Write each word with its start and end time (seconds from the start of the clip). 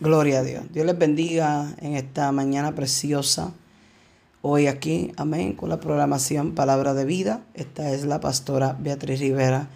Gloria 0.00 0.38
a 0.38 0.42
Dios. 0.44 0.62
Dios 0.72 0.86
les 0.86 0.96
bendiga 0.96 1.74
en 1.80 1.96
esta 1.96 2.30
mañana 2.30 2.72
preciosa. 2.72 3.52
Hoy 4.42 4.68
aquí, 4.68 5.10
amén, 5.16 5.54
con 5.54 5.70
la 5.70 5.80
programación 5.80 6.54
Palabra 6.54 6.94
de 6.94 7.04
Vida. 7.04 7.42
Esta 7.54 7.90
es 7.90 8.04
la 8.04 8.20
pastora 8.20 8.76
Beatriz 8.78 9.18
Rivera 9.18 9.68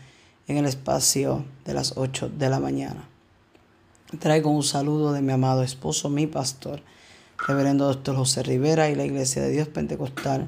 en 0.47 0.59
el 0.59 0.67
espacio 0.67 1.45
de 1.65 1.75
las 1.75 1.95
8 1.97 2.31
de 2.39 2.49
la 2.49 2.61
mañana. 2.61 3.09
Traigo 4.21 4.51
un 4.51 4.63
saludo 4.63 5.13
de 5.13 5.23
mi 5.23 5.33
amado 5.33 5.65
esposo, 5.65 6.09
mi 6.09 6.29
pastor, 6.29 6.83
Reverendo 7.49 7.87
Doctor 7.87 8.15
José 8.15 8.45
Rivera 8.45 8.91
y 8.91 8.95
la 8.95 9.05
Iglesia 9.05 9.43
de 9.43 9.51
Dios 9.51 9.67
Pentecostal, 9.67 10.47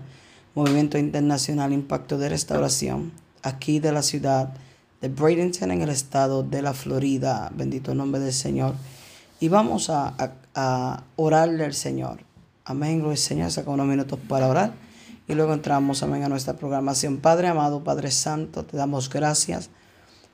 Movimiento 0.55 0.99
Internacional 0.99 1.73
Impacto 1.73 2.17
de 2.17 2.29
Restauración, 2.29 3.11
aquí 3.43 3.81
de 3.81 3.91
la 3.91 4.03
ciudad 4.03 4.55
de 5.01 5.09
Bradenton 5.09 5.73
en 5.73 5.83
el 5.83 5.91
estado 5.91 6.45
de 6.45 6.63
la 6.63 6.75
Florida. 6.75 7.51
Bendito 7.53 7.93
nombre 7.93 8.21
del 8.21 8.33
Señor 8.33 8.77
y 9.45 9.49
vamos 9.49 9.91
a, 9.91 10.33
orarle 11.17 11.67
al 11.67 11.75
Señor. 11.75 12.21
Amén, 12.65 13.01
gloria 13.01 13.13
al 13.13 13.19
Señor. 13.19 13.51
Saca 13.51 13.69
unos 13.69 13.87
minutos 13.87 14.19
para 14.27 14.49
orar. 14.49 14.73
Y 15.29 15.35
luego 15.35 15.53
entramos, 15.53 16.03
amén, 16.03 16.23
a 16.23 16.31
nuestra 16.31 16.55
programación. 16.55 17.19
Padre 17.19 17.49
amado, 17.49 17.85
Padre 17.85 18.11
Santo, 18.11 18.65
te 18.65 18.79
damos 18.79 19.11
gracias 19.11 19.69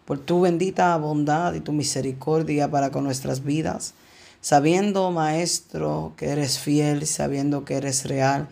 por 0.04 0.20
tu 0.20 0.42
bendita 0.42 0.96
bondad 0.96 1.54
y 1.54 1.60
tu 1.60 1.72
misericordia 1.72 2.70
para 2.70 2.92
con 2.92 3.02
nuestras 3.02 3.42
vidas. 3.42 3.94
Sabiendo, 4.40 5.10
Maestro, 5.10 6.12
que 6.16 6.28
eres 6.28 6.60
fiel, 6.60 7.04
sabiendo 7.04 7.64
que 7.64 7.78
eres 7.78 8.04
real 8.04 8.46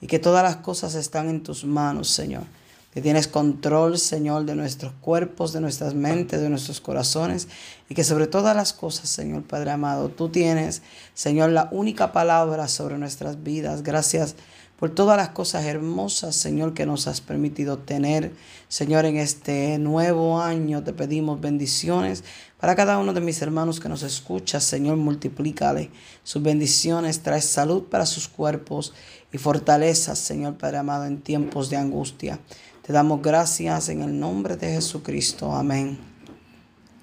y 0.00 0.06
que 0.06 0.20
todas 0.20 0.44
las 0.44 0.58
cosas 0.58 0.94
están 0.94 1.28
en 1.28 1.42
tus 1.42 1.64
manos, 1.64 2.08
Señor 2.08 2.44
que 2.94 3.02
tienes 3.02 3.26
control, 3.26 3.98
Señor, 3.98 4.44
de 4.44 4.54
nuestros 4.54 4.92
cuerpos, 5.00 5.52
de 5.52 5.60
nuestras 5.60 5.94
mentes, 5.94 6.40
de 6.40 6.48
nuestros 6.48 6.80
corazones, 6.80 7.48
y 7.88 7.94
que 7.96 8.04
sobre 8.04 8.28
todas 8.28 8.54
las 8.54 8.72
cosas, 8.72 9.10
Señor 9.10 9.42
Padre 9.42 9.72
amado, 9.72 10.10
tú 10.10 10.28
tienes, 10.28 10.80
Señor, 11.12 11.50
la 11.50 11.68
única 11.72 12.12
palabra 12.12 12.68
sobre 12.68 12.96
nuestras 12.96 13.42
vidas. 13.42 13.82
Gracias 13.82 14.36
por 14.78 14.90
todas 14.90 15.16
las 15.16 15.30
cosas 15.30 15.64
hermosas, 15.64 16.36
Señor, 16.36 16.72
que 16.72 16.86
nos 16.86 17.08
has 17.08 17.20
permitido 17.20 17.78
tener. 17.78 18.32
Señor, 18.68 19.06
en 19.06 19.16
este 19.16 19.78
nuevo 19.78 20.40
año 20.40 20.84
te 20.84 20.92
pedimos 20.92 21.40
bendiciones 21.40 22.22
para 22.60 22.76
cada 22.76 22.98
uno 22.98 23.12
de 23.12 23.20
mis 23.20 23.42
hermanos 23.42 23.80
que 23.80 23.88
nos 23.88 24.02
escucha. 24.02 24.60
Señor, 24.60 24.98
multiplícale 24.98 25.90
sus 26.22 26.42
bendiciones, 26.42 27.22
trae 27.22 27.42
salud 27.42 27.84
para 27.84 28.06
sus 28.06 28.28
cuerpos 28.28 28.92
y 29.34 29.38
fortaleza, 29.38 30.14
Señor 30.14 30.54
Padre 30.58 30.78
amado, 30.78 31.06
en 31.06 31.20
tiempos 31.20 31.68
de 31.68 31.76
angustia. 31.76 32.38
Te 32.82 32.92
damos 32.92 33.20
gracias 33.20 33.88
en 33.88 34.02
el 34.02 34.20
nombre 34.20 34.56
de 34.56 34.68
Jesucristo. 34.68 35.52
Amén. 35.52 35.98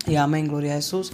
Y 0.08 0.16
amén, 0.16 0.48
gloria 0.48 0.72
a 0.72 0.76
Jesús. 0.76 1.12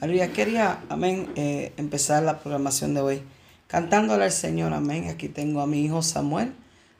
Aleluya. 0.00 0.32
Quería, 0.32 0.78
amén, 0.88 1.32
eh, 1.34 1.72
empezar 1.76 2.22
la 2.22 2.38
programación 2.38 2.94
de 2.94 3.00
hoy 3.00 3.22
cantándole 3.66 4.22
al 4.22 4.30
Señor. 4.30 4.72
Amén. 4.72 5.08
Aquí 5.10 5.28
tengo 5.28 5.60
a 5.60 5.66
mi 5.66 5.84
hijo 5.84 6.02
Samuel. 6.02 6.52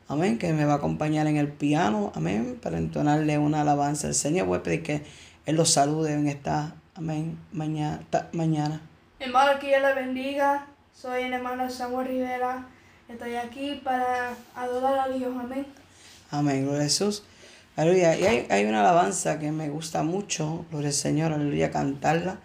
Amén. 0.08 0.36
Que 0.36 0.52
me 0.52 0.64
va 0.64 0.72
a 0.72 0.76
acompañar 0.76 1.28
en 1.28 1.36
el 1.36 1.46
piano. 1.46 2.10
Amén. 2.16 2.58
Para 2.60 2.76
entonarle 2.76 3.38
una 3.38 3.60
alabanza 3.60 4.08
al 4.08 4.14
Señor. 4.14 4.48
Voy 4.48 4.58
a 4.58 4.62
pedir 4.64 4.82
que 4.82 5.04
Él 5.46 5.54
los 5.54 5.70
salude 5.70 6.14
en 6.14 6.26
esta, 6.26 6.74
amén, 6.96 7.38
mañana. 7.52 8.02
mañana. 8.32 8.80
Hermano, 9.20 9.60
que 9.60 9.68
Dios 9.68 9.80
le 9.80 9.94
bendiga. 9.94 10.66
Soy 10.92 11.22
el 11.22 11.32
hermano 11.34 11.70
Samuel 11.70 12.08
Rivera. 12.08 12.66
Estoy 13.10 13.34
aquí 13.34 13.80
para 13.82 14.36
adorar 14.54 15.00
a 15.00 15.12
Dios. 15.12 15.32
Amén. 15.36 15.66
Amén, 16.30 16.62
gloria 16.62 16.82
a 16.82 16.84
Jesús. 16.84 17.24
Aleluya. 17.74 18.16
Y 18.16 18.46
hay, 18.48 18.64
una 18.66 18.80
alabanza 18.80 19.40
que 19.40 19.50
me 19.50 19.68
gusta 19.68 20.04
mucho, 20.04 20.64
gloria 20.70 20.88
al 20.88 20.94
Señor, 20.94 21.32
aleluya, 21.32 21.72
cantarla. 21.72 22.38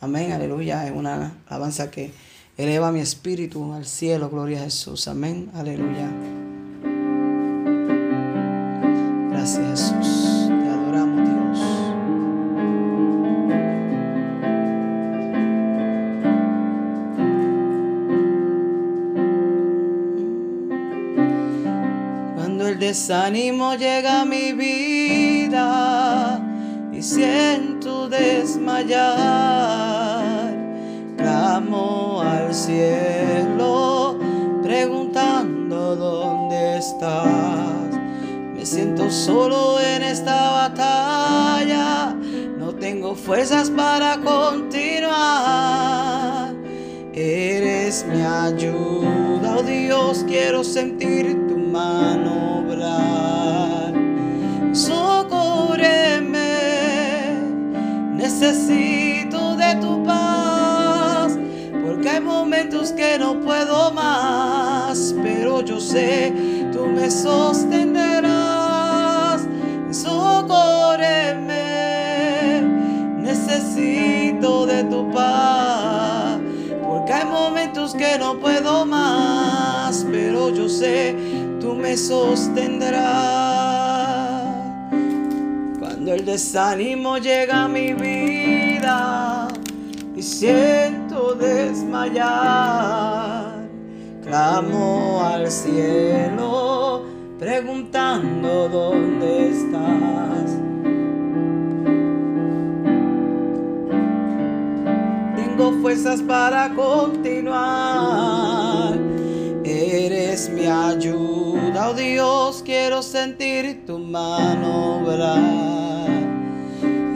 Amén, 0.00 0.30
aleluya. 0.30 0.86
Es 0.86 0.92
una 0.92 1.34
alabanza 1.48 1.90
que 1.90 2.12
eleva 2.56 2.92
mi 2.92 3.00
espíritu 3.00 3.72
al 3.72 3.84
cielo, 3.84 4.30
gloria 4.30 4.60
a 4.60 4.64
Jesús. 4.64 5.08
Amén, 5.08 5.50
aleluya. 5.54 6.08
Desánimo 23.02 23.74
llega 23.74 24.20
a 24.20 24.24
mi 24.24 24.52
vida 24.52 26.40
y 26.92 27.02
siento 27.02 28.08
desmayar. 28.08 29.02
Clamo 31.16 32.22
al 32.22 32.54
cielo 32.54 34.16
preguntando 34.62 35.96
dónde 35.96 36.78
estás. 36.78 37.90
Me 38.54 38.64
siento 38.64 39.10
solo 39.10 39.80
en 39.80 40.04
esta 40.04 40.52
batalla, 40.52 42.14
no 42.56 42.72
tengo 42.76 43.16
fuerzas 43.16 43.68
para 43.70 44.18
continuar. 44.18 45.12
Eres 47.14 47.71
mi 48.08 48.22
ayuda, 48.22 49.56
oh 49.58 49.62
Dios, 49.62 50.24
quiero 50.26 50.64
sentir 50.64 51.46
tu 51.46 51.58
mano 51.58 52.52
Socóreme, 54.72 56.38
necesito 58.14 59.54
de 59.56 59.74
tu 59.82 60.02
paz, 60.02 61.38
porque 61.84 62.08
hay 62.08 62.20
momentos 62.22 62.92
que 62.92 63.18
no 63.18 63.38
puedo 63.40 63.92
más, 63.92 65.14
pero 65.22 65.60
yo 65.60 65.78
sé, 65.78 66.32
tú 66.72 66.86
me 66.86 67.10
sostendrás. 67.10 68.22
Socóreme, 69.90 71.52
necesito 73.18 74.64
de 74.64 74.84
tu 74.84 75.10
paz, 75.10 75.61
no 78.18 78.38
puedo 78.38 78.84
más, 78.86 80.06
pero 80.10 80.50
yo 80.50 80.68
sé, 80.68 81.16
tú 81.60 81.74
me 81.74 81.96
sostendrás. 81.96 83.02
Cuando 85.78 86.14
el 86.14 86.24
desánimo 86.24 87.18
llega 87.18 87.64
a 87.64 87.68
mi 87.68 87.92
vida 87.92 89.48
y 90.14 90.22
siento 90.22 91.34
desmayar, 91.34 92.22
clamo 94.22 95.22
al 95.24 95.50
cielo 95.50 97.04
preguntando 97.38 98.68
dónde 98.68 99.50
estás. 99.50 100.61
Fuerzas 105.70 106.20
para 106.22 106.74
continuar. 106.74 107.52
Eres 109.64 110.50
mi 110.50 110.66
ayuda, 110.66 111.90
oh 111.90 111.94
Dios, 111.94 112.62
quiero 112.64 113.00
sentir 113.00 113.86
tu 113.86 113.96
mano 113.98 114.96
obrar. 114.96 115.38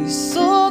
Y 0.04 0.08
socóreme, 0.08 0.68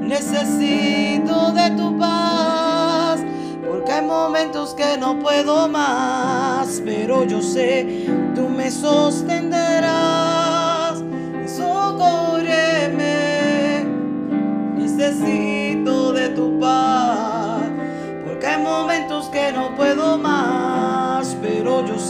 necesito 0.00 1.52
de 1.52 1.70
tu 1.76 1.96
paz, 1.96 3.20
porque 3.64 3.92
hay 3.92 4.04
momentos 4.04 4.74
que 4.74 4.96
no 4.98 5.20
puedo 5.20 5.68
más, 5.68 6.82
pero 6.84 7.24
yo 7.24 7.40
sé, 7.40 8.06
tú 8.34 8.48
me 8.48 8.72
sostendrás. 8.72 10.29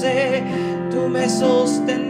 Sé, 0.00 0.42
tú 0.90 1.08
me 1.08 1.28
sostendrás. 1.28 2.09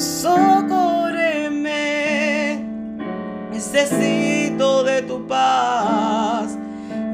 Socórreme, 0.00 1.68
necesito 3.50 4.82
de 4.82 5.02
tu 5.02 5.26
paz. 5.26 6.56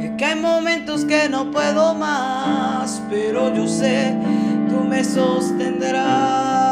Es 0.01 0.11
que 0.17 0.25
hay 0.25 0.41
momentos 0.41 1.05
que 1.05 1.29
no 1.29 1.51
puedo 1.51 1.95
más, 1.95 3.03
pero 3.11 3.53
yo 3.53 3.67
sé, 3.67 4.17
tú 4.69 4.85
me 4.85 5.03
sostendrás. 5.03 6.66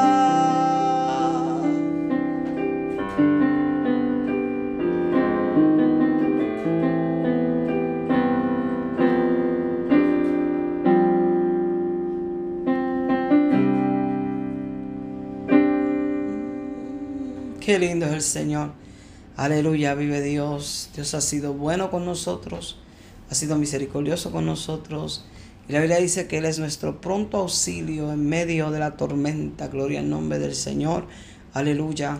Qué 17.64 17.78
lindo 17.78 18.05
es 18.05 18.12
el 18.12 18.20
Señor. 18.20 18.72
Aleluya, 19.38 19.94
vive 19.94 20.20
Dios. 20.20 20.90
Dios 20.94 21.14
ha 21.14 21.22
sido 21.22 21.55
bueno 21.55 21.90
con 21.90 22.05
nosotros, 22.05 22.76
ha 23.31 23.34
sido 23.34 23.56
misericordioso 23.56 24.31
con 24.32 24.44
nosotros. 24.44 25.25
Y 25.66 25.72
la 25.72 25.78
Biblia 25.78 25.96
dice 25.96 26.26
que 26.26 26.37
Él 26.37 26.44
es 26.44 26.58
nuestro 26.58 27.00
pronto 27.00 27.38
auxilio 27.38 28.12
en 28.12 28.28
medio 28.28 28.70
de 28.70 28.81
la 28.81 28.99
tormenta. 28.99 29.69
Gloria 29.69 30.00
al 30.00 30.11
nombre 30.11 30.38
del 30.38 30.55
Señor. 30.55 31.06
Aleluya. 31.55 32.19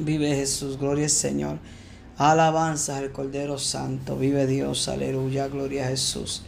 Vive 0.00 0.34
Jesús, 0.34 0.76
gloria 0.76 1.04
al 1.04 1.10
Señor. 1.10 1.56
Alabanza 2.18 2.98
al 2.98 3.12
Cordero 3.12 3.58
Santo. 3.58 4.18
Vive 4.18 4.46
Dios, 4.46 4.86
aleluya, 4.88 5.48
gloria 5.48 5.86
a 5.86 5.88
Jesús. 5.88 6.42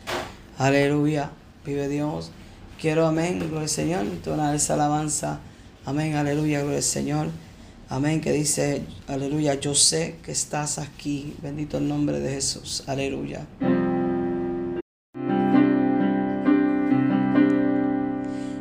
Aleluya, 0.58 1.31
vive 1.64 1.88
Dios. 1.88 2.32
Quiero, 2.79 3.06
amén, 3.06 3.38
gloria 3.38 3.61
al 3.61 3.69
Señor. 3.70 4.02
Entonar 4.02 4.55
esa 4.55 4.75
alabanza. 4.75 5.40
Amén, 5.87 6.17
aleluya, 6.17 6.61
gloria 6.61 6.76
al 6.76 6.82
Señor. 6.82 7.48
Amén, 7.90 8.20
que 8.20 8.32
dice, 8.32 8.82
aleluya, 9.06 9.55
yo 9.55 9.75
sé 9.75 10.17
que 10.23 10.31
estás 10.31 10.79
aquí. 10.79 11.35
Bendito 11.40 11.79
el 11.79 11.88
nombre 11.88 12.20
de 12.20 12.35
Jesús. 12.35 12.85
Aleluya. 12.87 13.46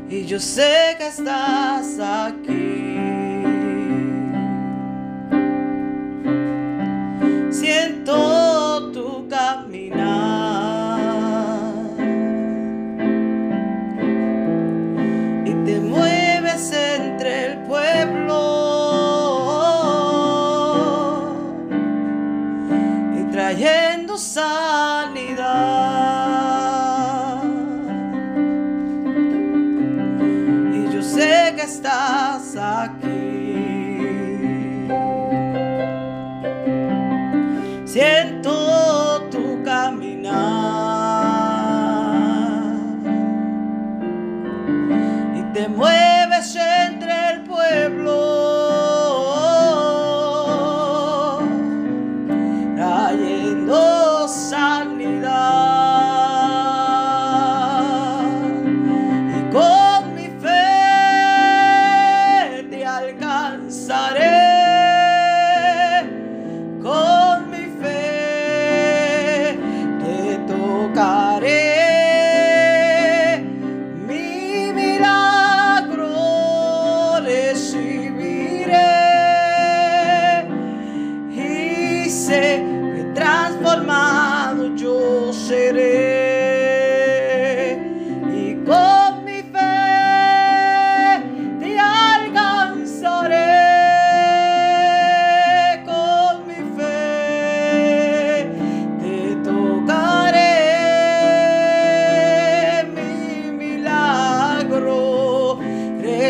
Y 0.09 0.25
yo 0.25 0.39
sé 0.39 0.95
que 0.97 1.07
estás 1.07 1.99
aquí. 1.99 2.66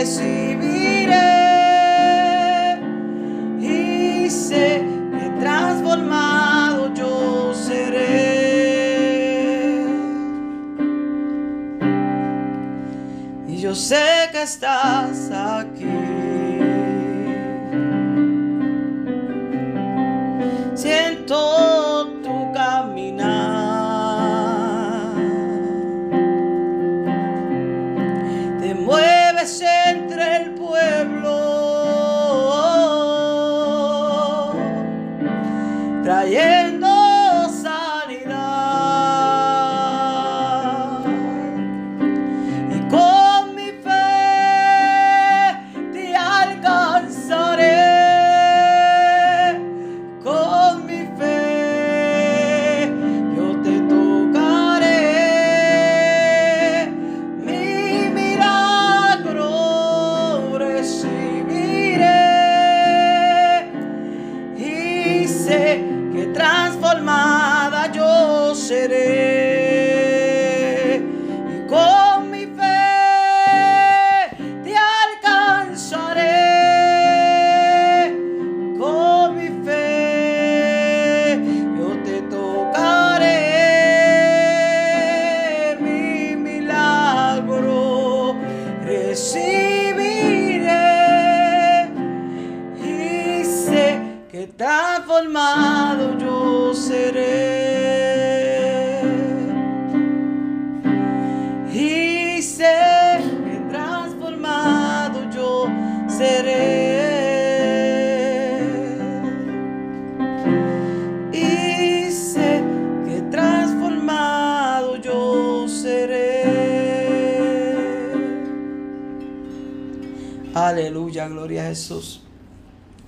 see 0.07 0.36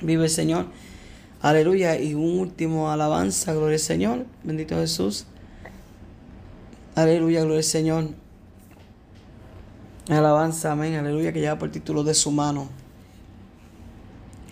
Vive 0.09 0.23
el 0.23 0.29
Señor. 0.31 0.65
Aleluya. 1.39 1.99
Y 1.99 2.15
un 2.15 2.39
último 2.39 2.89
alabanza, 2.89 3.53
gloria 3.53 3.75
al 3.75 3.79
Señor. 3.79 4.25
Bendito 4.43 4.75
Jesús. 4.75 5.27
Aleluya, 6.95 7.41
gloria 7.41 7.59
al 7.59 7.63
Señor. 7.63 8.09
Alabanza, 10.09 10.71
amén, 10.71 10.95
aleluya, 10.95 11.31
que 11.31 11.41
lleva 11.41 11.59
por 11.59 11.69
título 11.69 12.03
de 12.03 12.15
su 12.15 12.31
mano. 12.31 12.69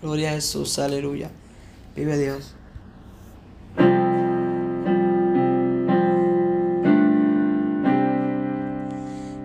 Gloria 0.04 0.30
a 0.30 0.34
Jesús, 0.34 0.78
aleluya. 0.78 1.32
Vive 1.96 2.16
Dios. 2.20 2.54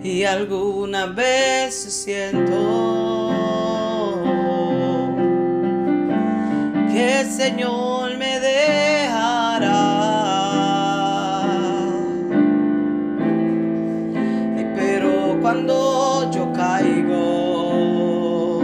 Y 0.04 0.24
alguna 0.24 1.06
vez 1.06 1.74
siento 1.74 3.11
Señor 7.36 8.16
me 8.18 8.38
dejará. 8.38 9.72
Pero 14.76 15.38
cuando 15.40 16.30
yo 16.30 16.52
caigo, 16.52 18.60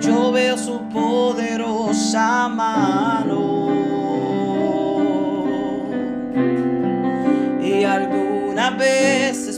yo 0.00 0.32
veo 0.32 0.58
su 0.58 0.80
poderosa 0.90 2.48
mano. 2.48 3.70
Y 7.62 7.84
algunas 7.84 8.76
veces 8.76 9.51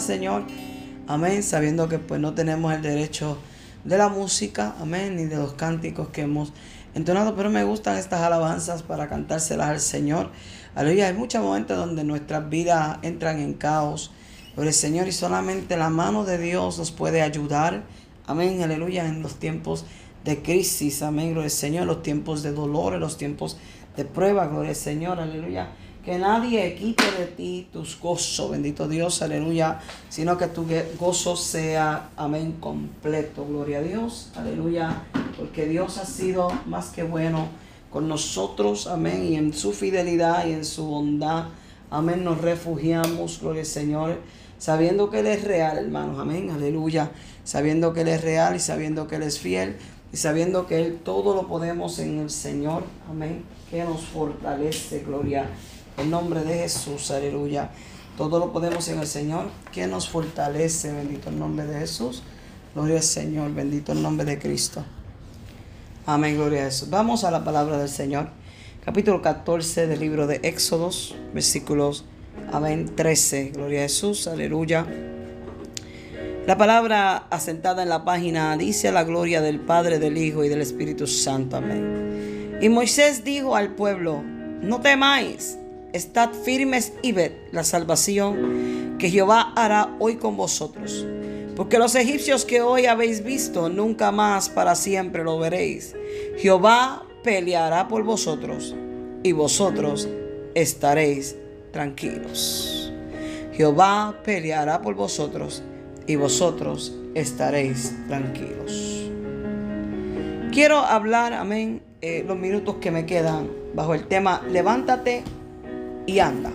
Señor, 0.00 0.44
amén, 1.06 1.42
sabiendo 1.42 1.88
que 1.88 1.98
pues 1.98 2.20
no 2.20 2.34
tenemos 2.34 2.72
el 2.72 2.82
derecho 2.82 3.38
de 3.84 3.98
la 3.98 4.08
música, 4.08 4.74
amén, 4.80 5.16
ni 5.16 5.24
de 5.24 5.36
los 5.36 5.54
cánticos 5.54 6.08
que 6.08 6.22
hemos 6.22 6.52
entonado, 6.94 7.36
pero 7.36 7.50
me 7.50 7.64
gustan 7.64 7.96
estas 7.96 8.20
alabanzas 8.20 8.82
para 8.82 9.08
cantárselas 9.08 9.68
al 9.68 9.80
Señor. 9.80 10.30
Aleluya, 10.74 11.06
hay 11.06 11.14
muchos 11.14 11.42
momentos 11.42 11.76
donde 11.76 12.04
nuestras 12.04 12.48
vidas 12.48 12.98
entran 13.02 13.38
en 13.38 13.54
caos, 13.54 14.10
pero 14.54 14.66
el 14.66 14.74
Señor 14.74 15.08
y 15.08 15.12
solamente 15.12 15.76
la 15.76 15.90
mano 15.90 16.24
de 16.24 16.38
Dios 16.38 16.78
nos 16.78 16.90
puede 16.90 17.22
ayudar, 17.22 17.84
amén, 18.26 18.62
aleluya, 18.62 19.06
en 19.06 19.22
los 19.22 19.36
tiempos 19.36 19.84
de 20.24 20.42
crisis, 20.42 21.02
amén, 21.02 21.30
gloria 21.30 21.44
al 21.44 21.50
Señor, 21.50 21.86
los 21.86 22.02
tiempos 22.02 22.42
de 22.42 22.52
dolor, 22.52 22.94
en 22.94 23.00
los 23.00 23.16
tiempos 23.16 23.56
de 23.96 24.04
prueba, 24.04 24.46
gloria 24.46 24.70
al 24.70 24.76
Señor, 24.76 25.20
aleluya. 25.20 25.68
Que 26.04 26.16
nadie 26.16 26.74
quite 26.76 27.04
de 27.12 27.26
ti 27.26 27.68
tus 27.70 28.00
gozos, 28.00 28.50
bendito 28.50 28.88
Dios, 28.88 29.20
aleluya, 29.20 29.80
sino 30.08 30.38
que 30.38 30.46
tu 30.46 30.64
gozo 30.98 31.36
sea, 31.36 32.08
amén, 32.16 32.56
completo, 32.58 33.44
gloria 33.44 33.78
a 33.78 33.82
Dios, 33.82 34.30
aleluya, 34.34 35.02
porque 35.36 35.66
Dios 35.66 35.98
ha 35.98 36.06
sido 36.06 36.48
más 36.64 36.88
que 36.88 37.02
bueno 37.02 37.48
con 37.90 38.08
nosotros, 38.08 38.86
amén, 38.86 39.26
y 39.26 39.36
en 39.36 39.52
su 39.52 39.74
fidelidad 39.74 40.46
y 40.46 40.52
en 40.52 40.64
su 40.64 40.86
bondad, 40.86 41.48
amén, 41.90 42.24
nos 42.24 42.40
refugiamos, 42.40 43.38
gloria 43.42 43.60
al 43.60 43.66
Señor, 43.66 44.20
sabiendo 44.56 45.10
que 45.10 45.20
Él 45.20 45.26
es 45.26 45.44
real, 45.44 45.76
hermanos, 45.76 46.18
amén, 46.18 46.50
aleluya, 46.50 47.10
sabiendo 47.44 47.92
que 47.92 48.00
Él 48.00 48.08
es 48.08 48.22
real 48.22 48.56
y 48.56 48.60
sabiendo 48.60 49.06
que 49.06 49.16
Él 49.16 49.24
es 49.24 49.38
fiel 49.38 49.76
y 50.14 50.16
sabiendo 50.16 50.66
que 50.66 50.80
Él 50.80 50.98
todo 51.04 51.34
lo 51.34 51.46
podemos 51.46 51.98
en 51.98 52.20
el 52.20 52.30
Señor, 52.30 52.84
amén, 53.10 53.44
que 53.70 53.84
nos 53.84 54.00
fortalece, 54.00 55.00
gloria 55.06 55.46
en 55.98 56.10
nombre 56.10 56.44
de 56.44 56.58
Jesús, 56.58 57.10
aleluya. 57.10 57.70
Todo 58.16 58.38
lo 58.38 58.52
podemos 58.52 58.88
en 58.88 58.98
el 58.98 59.06
Señor, 59.06 59.46
que 59.72 59.86
nos 59.86 60.08
fortalece, 60.08 60.92
bendito 60.92 61.30
el 61.30 61.38
nombre 61.38 61.66
de 61.66 61.78
Jesús. 61.78 62.22
Gloria 62.74 62.96
al 62.96 63.02
Señor, 63.02 63.52
bendito 63.54 63.92
el 63.92 64.02
nombre 64.02 64.24
de 64.26 64.38
Cristo. 64.38 64.84
Amén, 66.06 66.36
gloria 66.36 66.62
a 66.62 66.64
Jesús. 66.66 66.90
Vamos 66.90 67.24
a 67.24 67.30
la 67.30 67.44
palabra 67.44 67.78
del 67.78 67.88
Señor. 67.88 68.28
Capítulo 68.84 69.22
14 69.22 69.86
del 69.86 70.00
libro 70.00 70.26
de 70.26 70.40
Éxodos, 70.42 71.14
versículos, 71.34 72.04
amén, 72.52 72.94
13. 72.96 73.50
Gloria 73.50 73.80
a 73.80 73.82
Jesús, 73.82 74.26
aleluya. 74.26 74.86
La 76.46 76.56
palabra 76.56 77.28
asentada 77.30 77.82
en 77.82 77.90
la 77.90 78.04
página 78.04 78.56
dice 78.56 78.90
la 78.90 79.04
gloria 79.04 79.40
del 79.40 79.60
Padre, 79.60 79.98
del 79.98 80.16
Hijo 80.16 80.42
y 80.42 80.48
del 80.48 80.62
Espíritu 80.62 81.06
Santo. 81.06 81.58
Amén. 81.58 82.58
Y 82.60 82.68
Moisés 82.68 83.22
dijo 83.22 83.54
al 83.54 83.74
pueblo, 83.74 84.22
no 84.22 84.80
temáis, 84.80 85.58
estad 85.92 86.30
firmes 86.32 86.92
y 87.02 87.12
ved 87.12 87.32
la 87.52 87.64
salvación 87.64 88.96
que 88.98 89.10
Jehová 89.10 89.52
hará 89.56 89.96
hoy 89.98 90.16
con 90.16 90.36
vosotros. 90.36 91.06
Porque 91.56 91.78
los 91.78 91.94
egipcios 91.94 92.44
que 92.44 92.62
hoy 92.62 92.86
habéis 92.86 93.24
visto, 93.24 93.68
nunca 93.68 94.12
más 94.12 94.48
para 94.48 94.74
siempre 94.74 95.24
lo 95.24 95.38
veréis. 95.38 95.94
Jehová 96.38 97.04
peleará 97.22 97.88
por 97.88 98.02
vosotros 98.04 98.74
y 99.22 99.32
vosotros 99.32 100.08
estaréis 100.54 101.36
tranquilos. 101.72 102.92
Jehová 103.52 104.20
peleará 104.24 104.80
por 104.80 104.94
vosotros 104.94 105.62
y 106.06 106.16
vosotros 106.16 106.96
estaréis 107.14 107.94
tranquilos. 108.08 109.10
Quiero 110.52 110.78
hablar, 110.78 111.32
amén, 111.32 111.82
eh, 112.00 112.24
los 112.26 112.38
minutos 112.38 112.76
que 112.80 112.90
me 112.90 113.06
quedan 113.06 113.50
bajo 113.74 113.94
el 113.94 114.06
tema 114.08 114.42
levántate 114.48 115.22
y 116.06 116.18
anda. 116.18 116.50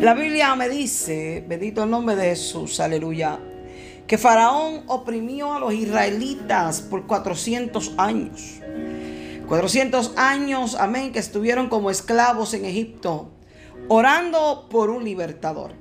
La 0.00 0.12
Biblia 0.12 0.54
me 0.56 0.68
dice, 0.68 1.42
bendito 1.48 1.84
el 1.84 1.90
nombre 1.90 2.16
de 2.16 2.28
Jesús, 2.28 2.80
aleluya, 2.80 3.38
que 4.06 4.18
Faraón 4.18 4.84
oprimió 4.88 5.54
a 5.54 5.58
los 5.58 5.72
israelitas 5.72 6.82
por 6.82 7.06
400 7.06 7.94
años. 7.96 8.60
400 9.48 10.12
años, 10.16 10.76
amén, 10.78 11.12
que 11.12 11.18
estuvieron 11.18 11.68
como 11.68 11.90
esclavos 11.90 12.52
en 12.52 12.66
Egipto, 12.66 13.30
orando 13.88 14.66
por 14.70 14.90
un 14.90 15.02
libertador. 15.02 15.72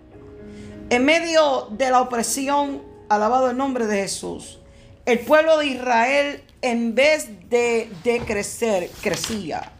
En 0.89 1.03
medio 1.03 1.67
de 1.71 1.89
la 1.89 2.01
opresión, 2.01 2.83
alabado 3.09 3.49
el 3.49 3.57
nombre 3.57 3.85
de 3.85 4.03
Jesús, 4.03 4.59
el 5.05 5.19
pueblo 5.19 5.57
de 5.57 5.67
Israel, 5.67 6.43
en 6.61 6.95
vez 6.95 7.49
de, 7.49 7.91
de 8.03 8.19
crecer, 8.21 8.89
crecía, 9.01 9.73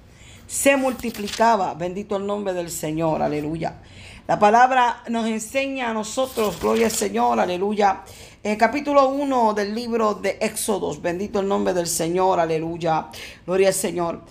se 0.47 0.77
multiplicaba. 0.77 1.73
Bendito 1.73 2.17
el 2.17 2.25
nombre 2.25 2.53
del 2.53 2.69
Señor, 2.69 3.21
aleluya. 3.21 3.81
La 4.27 4.39
palabra 4.39 5.03
nos 5.09 5.27
enseña 5.27 5.91
a 5.91 5.93
nosotros, 5.93 6.59
gloria 6.59 6.87
al 6.87 6.91
Señor, 6.91 7.39
aleluya. 7.39 8.01
El 8.41 8.57
capítulo 8.57 9.09
1 9.09 9.53
del 9.53 9.75
libro 9.75 10.15
de 10.15 10.37
Éxodos, 10.41 11.01
bendito 11.01 11.39
el 11.39 11.47
nombre 11.47 11.73
del 11.73 11.87
Señor, 11.87 12.39
aleluya. 12.39 13.07
Gloria 13.45 13.67
al 13.67 13.73
Señor. 13.73 14.21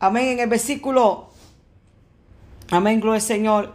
Amén. 0.00 0.28
En 0.28 0.40
el 0.40 0.48
versículo, 0.48 1.30
amén, 2.70 3.00
gloria 3.00 3.16
al 3.16 3.22
Señor. 3.22 3.74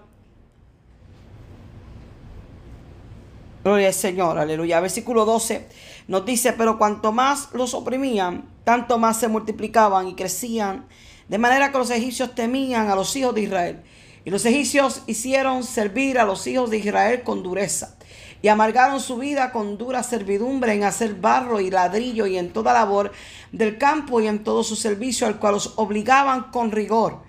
Gloria 3.64 3.88
al 3.88 3.94
Señor, 3.94 4.38
aleluya. 4.38 4.80
Versículo 4.80 5.26
12 5.26 5.68
nos 6.10 6.26
dice, 6.26 6.54
pero 6.54 6.78
cuanto 6.78 7.12
más 7.12 7.50
los 7.54 7.74
oprimían, 7.74 8.50
tanto 8.64 8.98
más 8.98 9.20
se 9.20 9.28
multiplicaban 9.28 10.08
y 10.08 10.16
crecían, 10.16 10.88
de 11.30 11.38
manera 11.38 11.72
que 11.72 11.78
los 11.78 11.92
egipcios 11.92 12.36
temían 12.36 12.90
a 12.90 12.96
los 12.96 13.16
hijos 13.16 13.34
de 13.36 13.42
Israel. 13.42 13.80
Y 14.26 14.32
los 14.32 14.46
egipcios 14.46 15.04
hicieron 15.08 15.64
servir 15.64 16.20
a 16.20 16.26
los 16.26 16.46
hijos 16.48 16.70
de 16.70 16.78
Israel 16.78 17.24
con 17.24 17.42
dureza. 17.44 17.96
Y 18.42 18.48
amargaron 18.48 19.00
su 19.00 19.18
vida 19.18 19.52
con 19.52 19.78
dura 19.78 20.02
servidumbre 20.04 20.74
en 20.74 20.84
hacer 20.84 21.16
barro 21.16 21.60
y 21.60 21.70
ladrillo 21.70 22.26
y 22.26 22.38
en 22.38 22.52
toda 22.52 22.74
labor 22.74 23.12
del 23.52 23.78
campo 23.78 24.22
y 24.22 24.28
en 24.28 24.44
todo 24.44 24.64
su 24.64 24.76
servicio, 24.76 25.28
al 25.28 25.40
cual 25.40 25.54
los 25.54 25.74
obligaban 25.78 26.52
con 26.52 26.72
rigor. 26.72 27.20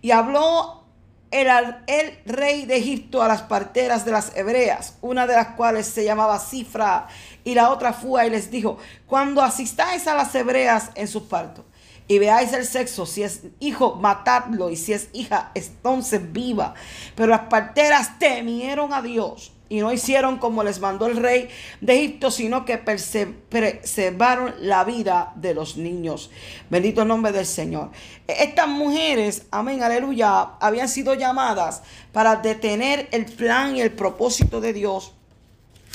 Y 0.00 0.12
habló 0.12 0.84
el, 1.30 2.18
rey 2.26 2.64
de 2.64 2.76
Egipto 2.76 3.22
a 3.22 3.28
las 3.28 3.42
parteras 3.42 4.04
de 4.04 4.12
las 4.12 4.36
hebreas, 4.36 4.96
una 5.00 5.26
de 5.26 5.34
las 5.34 5.48
cuales 5.48 5.86
se 5.86 6.04
llamaba 6.04 6.38
Cifra 6.38 7.08
y 7.44 7.54
la 7.54 7.70
otra 7.70 7.92
Fua, 7.92 8.26
y 8.26 8.30
les 8.30 8.50
dijo, 8.50 8.78
cuando 9.06 9.42
asistáis 9.42 10.06
a 10.06 10.14
las 10.14 10.34
hebreas 10.34 10.90
en 10.94 11.08
sus 11.08 11.24
partos, 11.24 11.64
y 12.08 12.18
veáis 12.18 12.52
el 12.54 12.64
sexo, 12.64 13.04
si 13.04 13.22
es 13.22 13.42
hijo, 13.60 13.96
matadlo, 13.96 14.70
y 14.70 14.76
si 14.76 14.94
es 14.94 15.10
hija, 15.12 15.52
entonces 15.54 16.32
viva. 16.32 16.74
Pero 17.14 17.28
las 17.28 17.42
parteras 17.42 18.18
temieron 18.18 18.94
a 18.94 19.02
Dios 19.02 19.52
y 19.68 19.80
no 19.80 19.92
hicieron 19.92 20.38
como 20.38 20.64
les 20.64 20.80
mandó 20.80 21.06
el 21.06 21.18
rey 21.18 21.50
de 21.82 21.96
Egipto, 21.96 22.30
sino 22.30 22.64
que 22.64 22.78
preservaron 22.78 24.54
la 24.60 24.84
vida 24.84 25.32
de 25.36 25.52
los 25.52 25.76
niños. 25.76 26.30
Bendito 26.70 27.02
el 27.02 27.08
nombre 27.08 27.32
del 27.32 27.44
Señor. 27.44 27.90
Estas 28.26 28.68
mujeres, 28.68 29.46
amén, 29.50 29.82
aleluya, 29.82 30.40
habían 30.60 30.88
sido 30.88 31.12
llamadas 31.12 31.82
para 32.12 32.36
detener 32.36 33.08
el 33.12 33.26
plan 33.26 33.76
y 33.76 33.82
el 33.82 33.92
propósito 33.92 34.62
de 34.62 34.72
Dios 34.72 35.12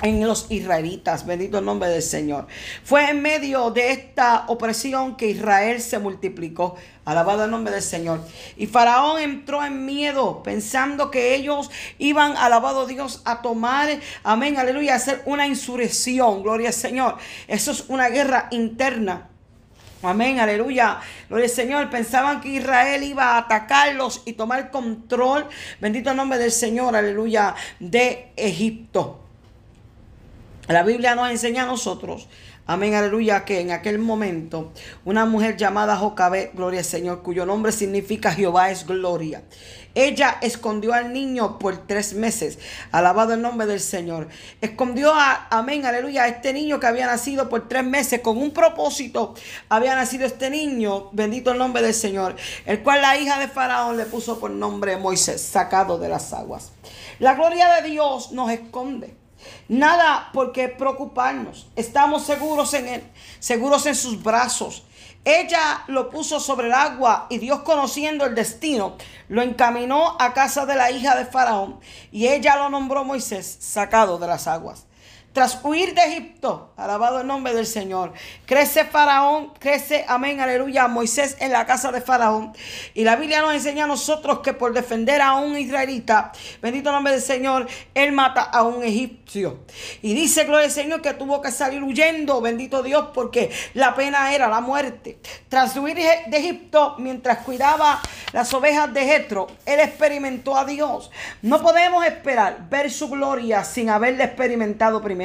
en 0.02 0.26
los 0.26 0.48
israelitas. 0.50 1.26
Bendito 1.26 1.60
el 1.60 1.66
nombre 1.66 1.90
del 1.90 2.02
Señor. 2.02 2.48
Fue 2.84 3.10
en 3.10 3.22
medio 3.22 3.72
de 3.72 3.92
esta 3.92 4.46
opresión 4.48 5.16
que 5.16 5.28
Israel 5.28 5.82
se 5.82 6.00
multiplicó. 6.00 6.76
Alabado 7.06 7.44
el 7.44 7.52
nombre 7.52 7.74
del 7.74 7.84
Señor. 7.84 8.22
Y 8.56 8.66
Faraón 8.66 9.20
entró 9.22 9.64
en 9.64 9.86
miedo, 9.86 10.42
pensando 10.42 11.12
que 11.12 11.36
ellos 11.36 11.70
iban, 12.00 12.38
alabado 12.38 12.86
Dios, 12.86 13.22
a 13.26 13.42
tomar, 13.42 13.90
amén, 14.24 14.58
aleluya, 14.58 14.94
a 14.94 14.98
hacer 14.98 15.22
una 15.26 15.46
insurrección. 15.46 16.44
Gloria 16.44 16.70
al 16.70 16.74
Señor. 16.74 17.18
Eso 17.48 17.72
es 17.72 17.86
una 17.90 18.08
guerra 18.10 18.48
interna. 18.52 19.30
Amén, 20.02 20.40
aleluya. 20.40 21.00
Gloria 21.30 21.46
al 21.46 21.52
Señor. 21.52 21.90
Pensaban 21.90 22.42
que 22.42 22.50
Israel 22.50 23.04
iba 23.04 23.32
a 23.32 23.38
atacarlos 23.38 24.22
y 24.26 24.34
tomar 24.34 24.72
control. 24.72 25.46
Bendito 25.80 26.12
el 26.12 26.18
nombre 26.18 26.40
del 26.40 26.52
Señor, 26.52 26.96
aleluya, 26.96 27.56
de 27.80 28.32
Egipto. 28.36 29.23
La 30.70 30.84
Biblia 30.84 31.14
nos 31.14 31.30
enseña 31.30 31.64
a 31.64 31.66
nosotros, 31.66 32.30
amén, 32.66 32.94
aleluya, 32.94 33.44
que 33.44 33.60
en 33.60 33.72
aquel 33.72 34.00
momento 34.00 34.72
una 35.04 35.26
mujer 35.26 35.58
llamada 35.58 35.98
Jocabet, 35.98 36.56
gloria 36.56 36.80
al 36.80 36.86
Señor, 36.86 37.22
cuyo 37.22 37.46
nombre 37.46 37.74
significa 37.74 38.32
Jehová 38.32 38.72
es 38.72 38.88
gloria. 38.88 39.44
Ella 39.94 40.38
escondió 40.42 40.94
al 40.94 41.12
niño 41.12 41.60
por 41.60 41.86
tres 41.86 42.14
meses. 42.14 42.60
Alabado 42.94 43.34
el 43.34 43.42
nombre 43.42 43.68
del 43.68 43.82
Señor. 43.82 44.30
Escondió 44.62 45.14
a, 45.14 45.48
amén, 45.52 45.86
aleluya, 45.86 46.24
a 46.24 46.28
este 46.30 46.54
niño 46.54 46.80
que 46.80 46.88
había 46.88 47.08
nacido 47.08 47.50
por 47.50 47.68
tres 47.68 47.84
meses 47.84 48.22
con 48.22 48.38
un 48.38 48.52
propósito. 48.52 49.36
Había 49.68 49.96
nacido 49.96 50.26
este 50.26 50.50
niño, 50.50 51.10
bendito 51.12 51.52
el 51.52 51.58
nombre 51.58 51.82
del 51.82 51.94
Señor, 51.94 52.38
el 52.66 52.82
cual 52.82 53.02
la 53.02 53.18
hija 53.18 53.38
de 53.38 53.50
Faraón 53.50 53.98
le 53.98 54.06
puso 54.06 54.40
por 54.40 54.50
nombre 54.50 54.96
Moisés, 54.96 55.42
sacado 55.42 56.00
de 56.00 56.08
las 56.08 56.32
aguas. 56.32 56.72
La 57.20 57.34
gloria 57.34 57.70
de 57.74 57.90
Dios 57.90 58.32
nos 58.32 58.50
esconde. 58.50 59.23
Nada 59.68 60.30
por 60.34 60.52
qué 60.52 60.70
preocuparnos. 60.70 61.68
Estamos 61.76 62.26
seguros 62.26 62.74
en 62.74 62.88
Él, 62.88 63.04
seguros 63.40 63.86
en 63.86 63.96
sus 63.96 64.22
brazos. 64.22 64.84
Ella 65.26 65.84
lo 65.88 66.10
puso 66.10 66.40
sobre 66.42 66.68
el 66.68 66.74
agua 66.74 67.28
y 67.30 67.38
Dios 67.38 67.62
conociendo 67.62 68.26
el 68.26 68.36
destino, 68.36 68.98
lo 69.30 69.42
encaminó 69.42 70.18
a 70.20 70.34
casa 70.34 70.66
de 70.66 70.76
la 70.76 70.92
hija 70.92 71.16
de 71.16 71.26
Faraón 71.26 71.80
y 72.12 72.28
ella 72.28 72.58
lo 72.58 72.70
nombró 72.70 73.06
Moisés, 73.06 73.58
sacado 73.62 74.18
de 74.18 74.28
las 74.28 74.48
aguas. 74.48 74.86
Tras 75.34 75.60
huir 75.64 75.96
de 75.96 76.02
Egipto, 76.04 76.74
alabado 76.78 77.22
el 77.22 77.26
nombre 77.26 77.56
del 77.56 77.66
Señor, 77.66 78.14
crece 78.46 78.86
Faraón, 78.86 79.52
crece, 79.58 80.06
amén, 80.08 80.40
aleluya, 80.40 80.88
Moisés 80.88 81.38
en 81.40 81.52
la 81.52 81.66
casa 81.66 81.92
de 81.92 82.02
Faraón. 82.02 82.54
Y 82.94 83.04
la 83.04 83.16
Biblia 83.16 83.42
nos 83.42 83.56
enseña 83.56 83.86
a 83.86 83.88
nosotros 83.88 84.42
que 84.42 84.54
por 84.54 84.74
defender 84.74 85.24
a 85.24 85.34
un 85.34 85.58
israelita, 85.58 86.32
bendito 86.62 86.90
el 86.90 86.96
nombre 86.96 87.14
del 87.14 87.22
Señor, 87.24 87.68
él 87.96 88.12
mata 88.12 88.44
a 88.44 88.62
un 88.62 88.84
egipcio. 88.84 89.62
Y 90.04 90.14
dice, 90.14 90.44
gloria 90.44 90.66
al 90.66 90.72
Señor, 90.72 91.02
que 91.02 91.16
tuvo 91.16 91.42
que 91.42 91.50
salir 91.50 91.82
huyendo, 91.82 92.40
bendito 92.40 92.84
Dios, 92.84 93.08
porque 93.12 93.50
la 93.74 93.96
pena 93.96 94.36
era 94.36 94.48
la 94.48 94.62
muerte. 94.62 95.18
Tras 95.50 95.76
huir 95.76 95.96
de 95.96 96.38
Egipto, 96.38 96.94
mientras 97.00 97.40
cuidaba 97.40 98.00
las 98.34 98.54
ovejas 98.54 98.94
de 98.94 99.04
Jetro, 99.04 99.48
él 99.66 99.80
experimentó 99.80 100.56
a 100.56 100.64
Dios. 100.64 101.10
No 101.42 101.60
podemos 101.60 102.06
esperar 102.06 102.70
ver 102.70 102.92
su 102.92 103.10
gloria 103.10 103.64
sin 103.64 103.90
haberle 103.90 104.26
experimentado 104.26 105.02
primero. 105.02 105.23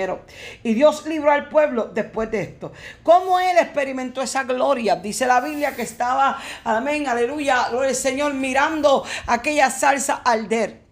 Y 0.62 0.74
Dios 0.74 1.06
libró 1.06 1.30
al 1.30 1.48
pueblo 1.48 1.90
después 1.92 2.30
de 2.30 2.42
esto. 2.42 2.72
¿Cómo 3.02 3.38
él 3.40 3.56
experimentó 3.58 4.22
esa 4.22 4.44
gloria? 4.44 4.96
Dice 4.96 5.26
la 5.26 5.40
Biblia 5.40 5.74
que 5.74 5.82
estaba, 5.82 6.38
amén, 6.64 7.08
aleluya, 7.08 7.68
gloria 7.70 7.90
al 7.90 7.96
Señor, 7.96 8.34
mirando 8.34 9.04
aquella 9.26 9.70
salsa 9.70 10.22
alder. 10.24 10.87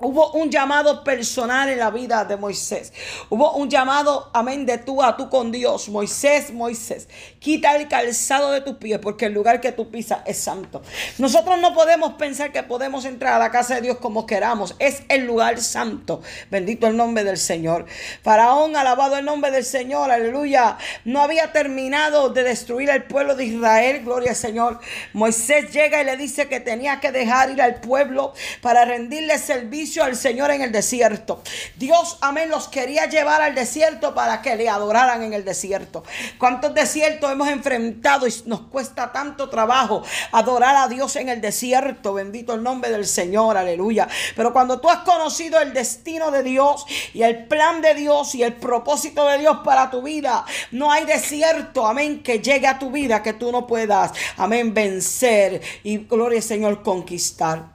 Hubo 0.00 0.32
un 0.32 0.50
llamado 0.50 1.04
personal 1.04 1.68
en 1.68 1.78
la 1.78 1.92
vida 1.92 2.24
de 2.24 2.36
Moisés. 2.36 2.92
Hubo 3.30 3.52
un 3.52 3.70
llamado, 3.70 4.28
amén, 4.34 4.66
de 4.66 4.78
tú 4.78 5.00
a 5.00 5.16
tú 5.16 5.30
con 5.30 5.52
Dios. 5.52 5.88
Moisés, 5.88 6.52
Moisés, 6.52 7.08
quita 7.38 7.76
el 7.76 7.86
calzado 7.86 8.50
de 8.50 8.60
tus 8.60 8.74
pies 8.74 8.98
porque 8.98 9.26
el 9.26 9.34
lugar 9.34 9.60
que 9.60 9.70
tú 9.70 9.92
pisas 9.92 10.18
es 10.26 10.36
santo. 10.36 10.82
Nosotros 11.18 11.60
no 11.60 11.74
podemos 11.74 12.14
pensar 12.14 12.50
que 12.50 12.64
podemos 12.64 13.04
entrar 13.04 13.34
a 13.34 13.38
la 13.38 13.52
casa 13.52 13.76
de 13.76 13.82
Dios 13.82 13.98
como 13.98 14.26
queramos. 14.26 14.74
Es 14.80 15.04
el 15.08 15.26
lugar 15.26 15.60
santo. 15.60 16.22
Bendito 16.50 16.88
el 16.88 16.96
nombre 16.96 17.22
del 17.22 17.38
Señor. 17.38 17.86
Faraón, 18.24 18.74
alabado 18.74 19.16
el 19.16 19.24
nombre 19.24 19.52
del 19.52 19.64
Señor. 19.64 20.10
Aleluya. 20.10 20.76
No 21.04 21.22
había 21.22 21.52
terminado 21.52 22.30
de 22.30 22.42
destruir 22.42 22.90
el 22.90 23.04
pueblo 23.04 23.36
de 23.36 23.44
Israel. 23.44 24.02
Gloria 24.04 24.30
al 24.30 24.36
Señor. 24.36 24.80
Moisés 25.12 25.72
llega 25.72 26.02
y 26.02 26.04
le 26.04 26.16
dice 26.16 26.48
que 26.48 26.58
tenía 26.58 26.98
que 26.98 27.12
dejar 27.12 27.50
ir 27.50 27.62
al 27.62 27.76
pueblo 27.76 28.34
para 28.60 28.84
rendirle 28.84 29.38
servicio 29.38 29.83
al 30.02 30.16
Señor 30.16 30.50
en 30.50 30.62
el 30.62 30.72
desierto. 30.72 31.42
Dios, 31.76 32.18
amén, 32.20 32.48
los 32.48 32.68
quería 32.68 33.06
llevar 33.06 33.42
al 33.42 33.54
desierto 33.54 34.14
para 34.14 34.42
que 34.42 34.56
le 34.56 34.68
adoraran 34.68 35.22
en 35.22 35.32
el 35.32 35.44
desierto. 35.44 36.04
¿Cuántos 36.38 36.74
desiertos 36.74 37.30
hemos 37.30 37.48
enfrentado 37.48 38.26
y 38.26 38.34
nos 38.46 38.62
cuesta 38.62 39.12
tanto 39.12 39.48
trabajo 39.48 40.02
adorar 40.32 40.76
a 40.76 40.88
Dios 40.88 41.16
en 41.16 41.28
el 41.28 41.40
desierto? 41.40 42.14
Bendito 42.14 42.54
el 42.54 42.62
nombre 42.62 42.90
del 42.90 43.06
Señor, 43.06 43.56
aleluya. 43.56 44.08
Pero 44.34 44.52
cuando 44.52 44.80
tú 44.80 44.88
has 44.88 45.00
conocido 45.00 45.60
el 45.60 45.72
destino 45.72 46.30
de 46.30 46.42
Dios 46.42 46.84
y 47.12 47.22
el 47.22 47.46
plan 47.46 47.82
de 47.82 47.94
Dios 47.94 48.34
y 48.34 48.42
el 48.42 48.54
propósito 48.54 49.28
de 49.28 49.38
Dios 49.38 49.58
para 49.64 49.90
tu 49.90 50.02
vida, 50.02 50.44
no 50.70 50.90
hay 50.90 51.04
desierto, 51.04 51.86
amén, 51.86 52.22
que 52.22 52.40
llegue 52.40 52.66
a 52.66 52.78
tu 52.78 52.90
vida 52.90 53.22
que 53.22 53.34
tú 53.34 53.52
no 53.52 53.66
puedas, 53.66 54.12
amén, 54.36 54.72
vencer 54.72 55.60
y 55.82 55.98
gloria 55.98 56.38
al 56.38 56.42
Señor 56.42 56.82
conquistar. 56.82 57.73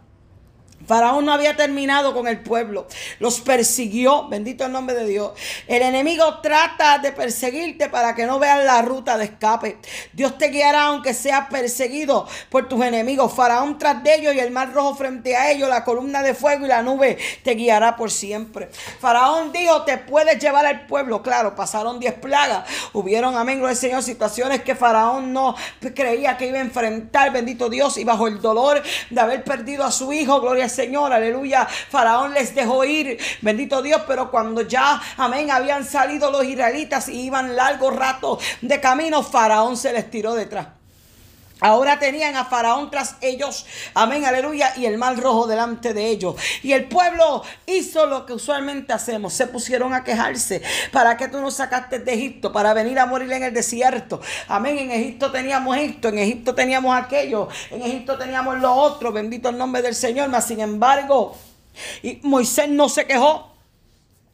Faraón 0.90 1.24
no 1.24 1.34
había 1.34 1.56
terminado 1.56 2.16
con 2.16 2.28
el 2.28 2.40
pueblo. 2.40 2.88
Los 3.20 3.42
persiguió. 3.42 4.28
Bendito 4.28 4.66
el 4.66 4.72
nombre 4.72 4.96
de 4.96 5.06
Dios. 5.06 5.34
El 5.68 5.84
enemigo 5.84 6.40
trata 6.40 6.98
de 6.98 7.12
perseguirte 7.12 7.90
para 7.90 8.16
que 8.16 8.26
no 8.26 8.40
veas 8.40 8.66
la 8.66 8.82
ruta 8.82 9.16
de 9.16 9.26
escape. 9.26 9.78
Dios 10.14 10.40
te 10.40 10.48
guiará 10.48 10.86
aunque 10.86 11.14
seas 11.14 11.48
perseguido 11.48 12.28
por 12.50 12.68
tus 12.68 12.84
enemigos. 12.84 13.32
Faraón 13.32 13.78
tras 13.78 14.02
de 14.02 14.16
ellos 14.16 14.34
y 14.34 14.40
el 14.40 14.50
mar 14.50 14.74
rojo 14.74 14.96
frente 14.96 15.36
a 15.36 15.52
ellos. 15.52 15.70
La 15.70 15.84
columna 15.84 16.24
de 16.24 16.34
fuego 16.34 16.66
y 16.66 16.70
la 16.70 16.82
nube 16.82 17.20
te 17.44 17.52
guiará 17.52 17.96
por 17.96 18.10
siempre. 18.10 18.72
Faraón 19.00 19.52
dijo, 19.52 19.84
te 19.84 20.00
puedes 20.00 20.40
llevar 20.40 20.66
al 20.66 20.88
pueblo. 20.88 21.22
Claro, 21.22 21.56
pasaron 21.56 22.00
diez 22.00 22.16
plagas. 22.16 22.68
Hubieron, 22.94 23.38
amén, 23.38 23.60
gloria 23.60 23.74
al 23.74 23.78
Señor, 23.78 24.02
situaciones 24.02 24.64
que 24.64 24.74
Faraón 24.74 25.34
no 25.34 25.56
creía 25.94 26.36
que 26.36 26.48
iba 26.48 26.58
a 26.58 26.62
enfrentar. 26.62 27.32
Bendito 27.32 27.70
Dios. 27.70 27.96
Y 28.00 28.04
bajo 28.06 28.28
el 28.28 28.42
dolor 28.42 28.82
de 29.12 29.22
haber 29.22 29.44
perdido 29.44 29.84
a 29.84 29.92
su 29.92 30.12
hijo, 30.12 30.42
gloria 30.42 30.64
al 30.64 30.70
Señor, 30.72 30.79
aleluya. 31.14 31.66
Faraón 31.66 32.34
les 32.34 32.56
dejó 32.56 32.84
ir, 32.86 33.18
bendito 33.42 33.82
Dios, 33.82 34.02
pero 34.08 34.32
cuando 34.32 34.62
ya, 34.62 35.02
amén, 35.18 35.52
habían 35.52 35.86
salido 35.86 36.32
los 36.32 36.44
israelitas 36.44 37.10
y 37.10 37.22
iban 37.22 37.56
largo 37.56 37.92
rato 37.92 38.40
de 38.62 38.80
camino, 38.80 39.24
Faraón 39.24 39.78
se 39.78 39.94
les 39.94 40.10
tiró 40.10 40.34
detrás. 40.34 40.79
Ahora 41.62 42.00
tenían 42.00 42.36
a 42.36 42.46
Faraón 42.46 42.90
tras 42.90 43.18
ellos, 43.22 43.66
amén, 43.94 44.26
aleluya, 44.26 44.74
y 44.78 44.86
el 44.86 44.98
mal 44.98 45.18
rojo 45.18 45.46
delante 45.46 45.94
de 45.94 46.08
ellos. 46.08 46.36
Y 46.64 46.72
el 46.72 46.86
pueblo 46.86 47.44
hizo 47.66 48.06
lo 48.06 48.26
que 48.26 48.34
usualmente 48.34 48.94
hacemos, 48.94 49.34
se 49.34 49.48
pusieron 49.48 49.94
a 49.94 50.04
quejarse. 50.04 50.62
¿Para 50.94 51.18
qué 51.18 51.28
tú 51.28 51.42
nos 51.42 51.56
sacaste 51.56 52.00
de 52.00 52.14
Egipto? 52.14 52.54
Para 52.54 52.74
venir 52.74 52.98
a 53.00 53.06
morir 53.06 53.32
en 53.34 53.44
el 53.44 53.54
desierto. 53.54 54.22
Amén, 54.48 54.78
en 54.78 54.92
Egipto 54.92 55.32
teníamos 55.32 55.78
esto, 55.78 56.08
en 56.08 56.20
Egipto 56.20 56.56
teníamos 56.56 56.96
aquello, 56.96 57.50
en 57.72 57.82
Egipto 57.82 58.18
teníamos 58.18 58.60
lo 58.60 58.74
otro, 58.74 59.12
bendito 59.12 59.50
el 59.50 59.58
nombre 59.58 59.82
del 59.82 59.96
Señor. 59.96 60.30
Mas 60.30 60.48
sin 60.48 60.62
embargo, 60.62 61.36
Moisés 62.24 62.70
no 62.70 62.88
se 62.88 63.06
quejó. 63.06 63.59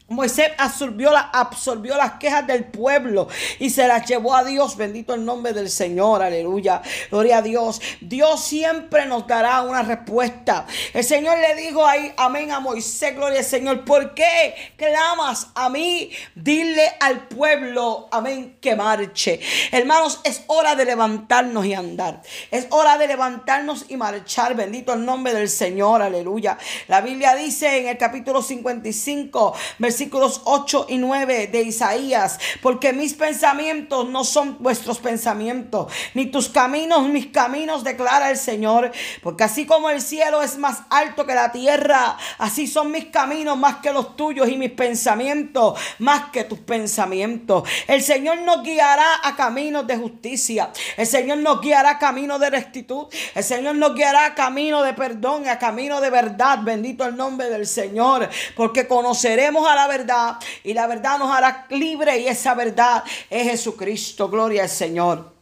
Moisés 0.08 0.52
absorbió, 0.56 1.10
la, 1.10 1.18
absorbió, 1.18 1.96
las 1.96 2.12
quejas 2.12 2.46
del 2.46 2.64
pueblo 2.64 3.26
y 3.58 3.70
se 3.70 3.88
las 3.88 4.06
llevó 4.06 4.36
a 4.36 4.44
Dios. 4.44 4.76
Bendito 4.76 5.14
el 5.14 5.24
nombre 5.24 5.52
del 5.52 5.68
Señor. 5.68 6.22
Aleluya. 6.22 6.80
Gloria 7.10 7.38
a 7.38 7.42
Dios. 7.42 7.80
Dios 8.00 8.40
siempre 8.44 9.06
nos 9.06 9.26
dará 9.26 9.62
una 9.62 9.82
respuesta. 9.82 10.64
El 10.94 11.02
Señor 11.02 11.38
le 11.38 11.60
dijo 11.60 11.84
ahí, 11.84 12.12
amén 12.18 12.52
a 12.52 12.60
Moisés. 12.60 13.16
Gloria 13.16 13.40
al 13.40 13.44
Señor. 13.44 13.84
¿Por 13.84 14.14
qué 14.14 14.54
clamas 14.76 15.48
a 15.56 15.68
mí? 15.70 16.12
Dile 16.36 16.88
al 17.00 17.26
pueblo, 17.26 18.06
amén, 18.12 18.58
que 18.60 18.76
marche. 18.76 19.40
Hermanos, 19.72 20.20
es 20.22 20.44
hora 20.46 20.76
de 20.76 20.84
levantarnos 20.84 21.66
y 21.66 21.74
andar. 21.74 22.22
Es 22.52 22.68
hora 22.70 22.96
de 22.96 23.08
levantarnos 23.08 23.86
y 23.88 23.96
marchar. 23.96 24.54
Bendito 24.54 24.92
el 24.92 25.04
nombre 25.04 25.34
del 25.34 25.48
Señor. 25.48 26.00
Aleluya. 26.00 26.58
La 26.86 27.00
Biblia 27.00 27.34
dice 27.34 27.78
en 27.78 27.88
el 27.88 27.98
capítulo 27.98 28.40
55, 28.40 29.52
versículo 29.78 29.95
versículos 29.96 30.42
8 30.44 30.88
y 30.90 30.98
9 30.98 31.46
de 31.46 31.62
Isaías, 31.62 32.38
porque 32.60 32.92
mis 32.92 33.14
pensamientos 33.14 34.06
no 34.06 34.24
son 34.24 34.58
vuestros 34.60 34.98
pensamientos, 34.98 35.90
ni 36.12 36.26
tus 36.26 36.50
caminos 36.50 37.08
mis 37.08 37.28
caminos, 37.28 37.82
declara 37.82 38.30
el 38.30 38.36
Señor, 38.36 38.92
porque 39.22 39.44
así 39.44 39.64
como 39.64 39.88
el 39.88 40.02
cielo 40.02 40.42
es 40.42 40.58
más 40.58 40.82
alto 40.90 41.24
que 41.24 41.34
la 41.34 41.50
tierra, 41.50 42.18
así 42.36 42.66
son 42.66 42.90
mis 42.90 43.06
caminos 43.06 43.56
más 43.56 43.76
que 43.76 43.90
los 43.90 44.16
tuyos 44.16 44.50
y 44.50 44.58
mis 44.58 44.70
pensamientos 44.72 45.80
más 45.98 46.30
que 46.30 46.44
tus 46.44 46.58
pensamientos. 46.58 47.66
El 47.86 48.02
Señor 48.02 48.42
nos 48.42 48.62
guiará 48.62 49.20
a 49.22 49.34
caminos 49.34 49.86
de 49.86 49.96
justicia, 49.96 50.72
el 50.98 51.06
Señor 51.06 51.38
nos 51.38 51.62
guiará 51.62 51.92
a 51.92 51.98
caminos 51.98 52.38
de 52.38 52.50
rectitud, 52.50 53.06
el 53.34 53.44
Señor 53.44 53.76
nos 53.76 53.94
guiará 53.94 54.26
a 54.26 54.34
camino 54.34 54.82
de 54.82 54.92
perdón, 54.92 55.48
a 55.48 55.58
camino 55.58 56.02
de 56.02 56.10
verdad, 56.10 56.58
bendito 56.62 57.06
el 57.06 57.16
nombre 57.16 57.48
del 57.48 57.66
Señor, 57.66 58.28
porque 58.54 58.86
conoceremos 58.86 59.66
a 59.66 59.74
la 59.74 59.85
verdad 59.86 60.36
y 60.64 60.74
la 60.74 60.86
verdad 60.86 61.18
nos 61.18 61.30
hará 61.30 61.66
libre 61.70 62.18
y 62.18 62.28
esa 62.28 62.54
verdad 62.54 63.04
es 63.30 63.50
Jesucristo. 63.50 64.28
Gloria 64.28 64.64
al 64.64 64.68
Señor. 64.68 65.36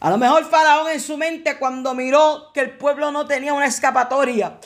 A 0.00 0.08
lo 0.08 0.16
mejor 0.16 0.48
Faraón 0.48 0.90
en 0.90 1.00
su 1.00 1.18
mente 1.18 1.58
cuando 1.58 1.94
miró 1.94 2.50
que 2.54 2.60
el 2.60 2.70
pueblo 2.70 3.12
no 3.12 3.26
tenía 3.26 3.52
una 3.52 3.66
escapatoria, 3.66 4.58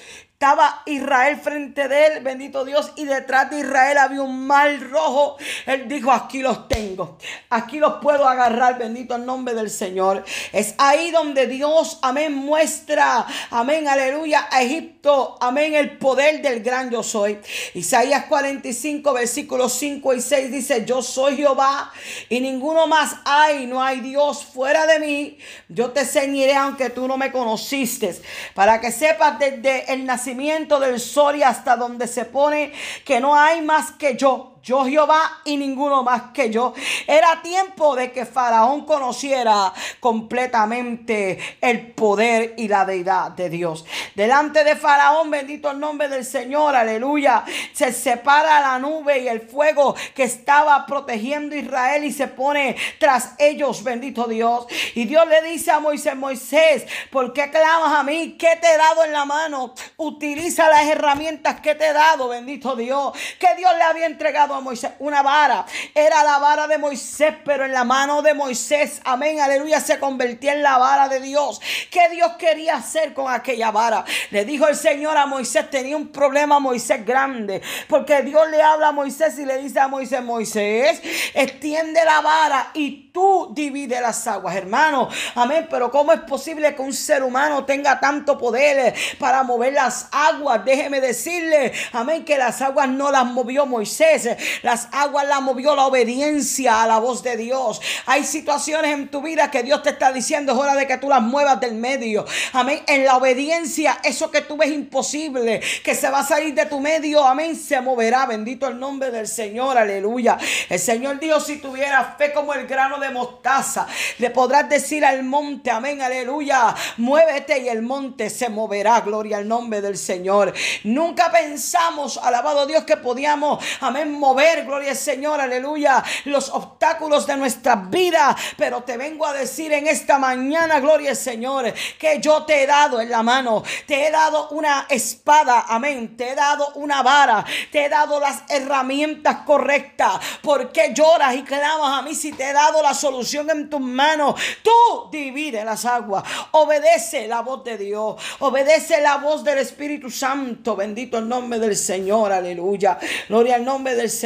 estaba 0.44 0.82
Israel 0.84 1.40
frente 1.42 1.88
de 1.88 2.06
él, 2.06 2.22
bendito 2.22 2.66
Dios, 2.66 2.92
y 2.96 3.06
detrás 3.06 3.48
de 3.48 3.60
Israel 3.60 3.96
había 3.96 4.20
un 4.20 4.46
mal 4.46 4.78
rojo. 4.90 5.38
Él 5.64 5.88
dijo, 5.88 6.12
aquí 6.12 6.40
los 6.40 6.68
tengo, 6.68 7.16
aquí 7.48 7.78
los 7.78 7.94
puedo 7.94 8.28
agarrar, 8.28 8.76
bendito 8.76 9.16
el 9.16 9.24
nombre 9.24 9.54
del 9.54 9.70
Señor. 9.70 10.22
Es 10.52 10.74
ahí 10.76 11.10
donde 11.12 11.46
Dios, 11.46 11.98
amén, 12.02 12.34
muestra, 12.34 13.24
amén, 13.48 13.88
aleluya, 13.88 14.46
a 14.50 14.60
Egipto, 14.60 15.38
amén, 15.40 15.72
el 15.72 15.96
poder 15.96 16.42
del 16.42 16.62
gran 16.62 16.90
yo 16.90 17.02
soy. 17.02 17.38
Isaías 17.72 18.26
45, 18.26 19.14
versículos 19.14 19.72
5 19.72 20.12
y 20.12 20.20
6 20.20 20.52
dice, 20.52 20.84
yo 20.84 21.00
soy 21.00 21.38
Jehová 21.38 21.90
y 22.28 22.40
ninguno 22.40 22.86
más 22.86 23.16
hay, 23.24 23.64
no 23.66 23.82
hay 23.82 24.00
Dios 24.00 24.44
fuera 24.44 24.86
de 24.86 25.00
mí. 25.00 25.38
Yo 25.70 25.92
te 25.92 26.04
ceñiré 26.04 26.54
aunque 26.54 26.90
tú 26.90 27.08
no 27.08 27.16
me 27.16 27.32
conociste, 27.32 28.14
para 28.52 28.78
que 28.78 28.92
sepas 28.92 29.38
desde 29.38 29.90
el 29.90 30.04
nacimiento 30.04 30.33
del 30.80 31.00
sol 31.00 31.36
y 31.36 31.42
hasta 31.42 31.76
donde 31.76 32.06
se 32.06 32.24
pone 32.24 32.72
que 33.04 33.20
no 33.20 33.34
hay 33.34 33.62
más 33.62 33.92
que 33.92 34.16
yo 34.16 34.53
yo 34.64 34.84
Jehová 34.86 35.42
y 35.44 35.58
ninguno 35.58 36.02
más 36.02 36.32
que 36.32 36.50
yo. 36.50 36.72
Era 37.06 37.42
tiempo 37.42 37.94
de 37.94 38.10
que 38.10 38.24
Faraón 38.24 38.86
conociera 38.86 39.72
completamente 40.00 41.38
el 41.60 41.92
poder 41.92 42.54
y 42.56 42.66
la 42.68 42.86
deidad 42.86 43.32
de 43.32 43.50
Dios. 43.50 43.84
Delante 44.14 44.64
de 44.64 44.74
Faraón, 44.74 45.30
bendito 45.30 45.70
el 45.70 45.78
nombre 45.78 46.08
del 46.08 46.24
Señor, 46.24 46.74
aleluya, 46.74 47.44
se 47.74 47.92
separa 47.92 48.60
la 48.60 48.78
nube 48.78 49.18
y 49.18 49.28
el 49.28 49.42
fuego 49.42 49.94
que 50.14 50.22
estaba 50.22 50.86
protegiendo 50.86 51.54
a 51.54 51.58
Israel 51.58 52.04
y 52.04 52.12
se 52.12 52.28
pone 52.28 52.76
tras 52.98 53.34
ellos, 53.38 53.84
bendito 53.84 54.24
Dios. 54.24 54.66
Y 54.94 55.04
Dios 55.04 55.28
le 55.28 55.42
dice 55.42 55.72
a 55.72 55.80
Moisés, 55.80 56.16
Moisés, 56.16 56.86
¿por 57.10 57.34
qué 57.34 57.50
clamas 57.50 57.92
a 57.98 58.02
mí? 58.02 58.36
¿Qué 58.38 58.56
te 58.62 58.72
he 58.72 58.78
dado 58.78 59.04
en 59.04 59.12
la 59.12 59.26
mano? 59.26 59.74
Utiliza 59.98 60.70
las 60.70 60.86
herramientas 60.86 61.60
que 61.60 61.74
te 61.74 61.88
he 61.88 61.92
dado, 61.92 62.28
bendito 62.28 62.74
Dios. 62.76 63.12
Que 63.38 63.54
Dios 63.58 63.70
le 63.76 63.82
había 63.82 64.06
entregado 64.06 64.53
Moisés 64.60 64.92
una 64.98 65.22
vara. 65.22 65.64
Era 65.94 66.24
la 66.24 66.38
vara 66.38 66.66
de 66.66 66.78
Moisés, 66.78 67.34
pero 67.44 67.64
en 67.64 67.72
la 67.72 67.84
mano 67.84 68.22
de 68.22 68.34
Moisés, 68.34 69.00
amén, 69.04 69.40
aleluya, 69.40 69.80
se 69.80 69.98
convertía 69.98 70.52
en 70.54 70.62
la 70.62 70.78
vara 70.78 71.08
de 71.08 71.20
Dios. 71.20 71.60
¿Qué 71.90 72.08
Dios 72.10 72.32
quería 72.38 72.76
hacer 72.76 73.14
con 73.14 73.32
aquella 73.32 73.70
vara? 73.70 74.04
Le 74.30 74.44
dijo 74.44 74.66
el 74.68 74.76
Señor 74.76 75.16
a 75.16 75.26
Moisés, 75.26 75.70
tenía 75.70 75.96
un 75.96 76.08
problema 76.08 76.58
Moisés 76.58 77.04
grande, 77.04 77.62
porque 77.88 78.22
Dios 78.22 78.48
le 78.50 78.62
habla 78.62 78.88
a 78.88 78.92
Moisés 78.92 79.38
y 79.38 79.44
le 79.44 79.58
dice 79.58 79.80
a 79.80 79.88
Moisés, 79.88 80.22
Moisés, 80.22 81.00
extiende 81.34 82.04
la 82.04 82.20
vara 82.20 82.70
y 82.74 83.10
tú 83.12 83.52
divide 83.54 84.00
las 84.00 84.26
aguas, 84.26 84.56
hermano. 84.56 85.08
Amén, 85.36 85.68
pero 85.70 85.90
¿cómo 85.90 86.12
es 86.12 86.20
posible 86.20 86.74
que 86.74 86.82
un 86.82 86.92
ser 86.92 87.22
humano 87.22 87.64
tenga 87.64 88.00
tanto 88.00 88.36
poder 88.36 88.94
para 89.18 89.42
mover 89.42 89.72
las 89.72 90.08
aguas? 90.10 90.64
Déjeme 90.64 91.00
decirle, 91.00 91.72
amén, 91.92 92.24
que 92.24 92.36
las 92.36 92.60
aguas 92.60 92.88
no 92.88 93.10
las 93.10 93.24
movió 93.24 93.66
Moisés, 93.66 94.28
las 94.62 94.88
aguas 94.92 95.26
las 95.26 95.42
movió 95.42 95.76
la 95.76 95.86
obediencia 95.86 96.82
a 96.82 96.86
la 96.86 96.98
voz 96.98 97.22
de 97.22 97.36
Dios. 97.36 97.80
Hay 98.06 98.24
situaciones 98.24 98.92
en 98.92 99.08
tu 99.08 99.22
vida 99.22 99.50
que 99.50 99.62
Dios 99.62 99.82
te 99.82 99.90
está 99.90 100.12
diciendo, 100.12 100.52
es 100.52 100.58
hora 100.58 100.74
de 100.74 100.86
que 100.86 100.98
tú 100.98 101.08
las 101.08 101.22
muevas 101.22 101.60
del 101.60 101.74
medio. 101.74 102.24
Amén. 102.52 102.82
En 102.86 103.04
la 103.04 103.16
obediencia, 103.16 103.98
eso 104.02 104.30
que 104.30 104.40
tú 104.40 104.56
ves 104.56 104.70
imposible, 104.70 105.60
que 105.82 105.94
se 105.94 106.10
va 106.10 106.20
a 106.20 106.26
salir 106.26 106.54
de 106.54 106.66
tu 106.66 106.80
medio, 106.80 107.24
amén, 107.24 107.56
se 107.56 107.80
moverá. 107.80 108.26
Bendito 108.26 108.66
el 108.68 108.78
nombre 108.78 109.10
del 109.10 109.28
Señor, 109.28 109.78
aleluya. 109.78 110.38
El 110.68 110.78
Señor 110.78 111.18
dijo, 111.18 111.40
si 111.40 111.56
tuviera 111.56 112.16
fe 112.18 112.32
como 112.32 112.54
el 112.54 112.66
grano 112.66 112.98
de 112.98 113.10
mostaza, 113.10 113.86
le 114.18 114.30
podrás 114.30 114.68
decir 114.68 115.04
al 115.04 115.22
monte, 115.24 115.70
amén, 115.70 116.02
aleluya, 116.02 116.74
muévete 116.96 117.60
y 117.60 117.68
el 117.68 117.82
monte 117.82 118.30
se 118.30 118.48
moverá. 118.48 119.00
Gloria 119.00 119.38
al 119.38 119.48
nombre 119.48 119.80
del 119.80 119.96
Señor. 119.96 120.52
Nunca 120.84 121.30
pensamos, 121.30 122.18
alabado 122.18 122.66
Dios, 122.66 122.84
que 122.84 122.96
podíamos, 122.96 123.64
amén, 123.80 124.12
mover 124.12 124.33
mover, 124.34 124.64
gloria 124.64 124.90
al 124.90 124.96
Señor, 124.96 125.40
aleluya, 125.40 126.02
los 126.24 126.48
obstáculos 126.48 127.24
de 127.26 127.36
nuestra 127.36 127.76
vida. 127.76 128.36
Pero 128.56 128.82
te 128.82 128.96
vengo 128.96 129.24
a 129.26 129.32
decir 129.32 129.72
en 129.72 129.86
esta 129.86 130.18
mañana, 130.18 130.80
gloria 130.80 131.10
al 131.10 131.16
Señor, 131.16 131.72
que 131.98 132.20
yo 132.20 132.44
te 132.44 132.62
he 132.62 132.66
dado 132.66 133.00
en 133.00 133.10
la 133.10 133.22
mano, 133.22 133.62
te 133.86 134.06
he 134.06 134.10
dado 134.10 134.48
una 134.50 134.86
espada, 134.88 135.66
amén, 135.68 136.16
te 136.16 136.30
he 136.30 136.34
dado 136.34 136.72
una 136.74 137.02
vara, 137.02 137.44
te 137.70 137.84
he 137.84 137.88
dado 137.88 138.18
las 138.18 138.42
herramientas 138.48 139.38
correctas. 139.46 140.14
¿Por 140.42 140.72
qué 140.72 140.92
lloras 140.92 141.36
y 141.36 141.42
clamas 141.42 142.00
a 142.00 142.02
mí 142.02 142.14
si 142.14 142.32
te 142.32 142.50
he 142.50 142.52
dado 142.52 142.82
la 142.82 142.92
solución 142.92 143.48
en 143.50 143.70
tus 143.70 143.80
manos? 143.80 144.34
Tú 144.62 145.10
divide 145.12 145.64
las 145.64 145.84
aguas, 145.84 146.24
obedece 146.50 147.28
la 147.28 147.40
voz 147.40 147.62
de 147.62 147.78
Dios, 147.78 148.20
obedece 148.40 149.00
la 149.00 149.18
voz 149.18 149.44
del 149.44 149.58
Espíritu 149.58 150.10
Santo, 150.10 150.74
bendito 150.74 151.18
el 151.18 151.28
nombre 151.28 151.60
del 151.60 151.76
Señor, 151.76 152.32
aleluya. 152.32 152.98
Gloria 153.28 153.54
al 153.54 153.64
nombre 153.64 153.94
del 153.94 154.10
Señor. 154.10 154.23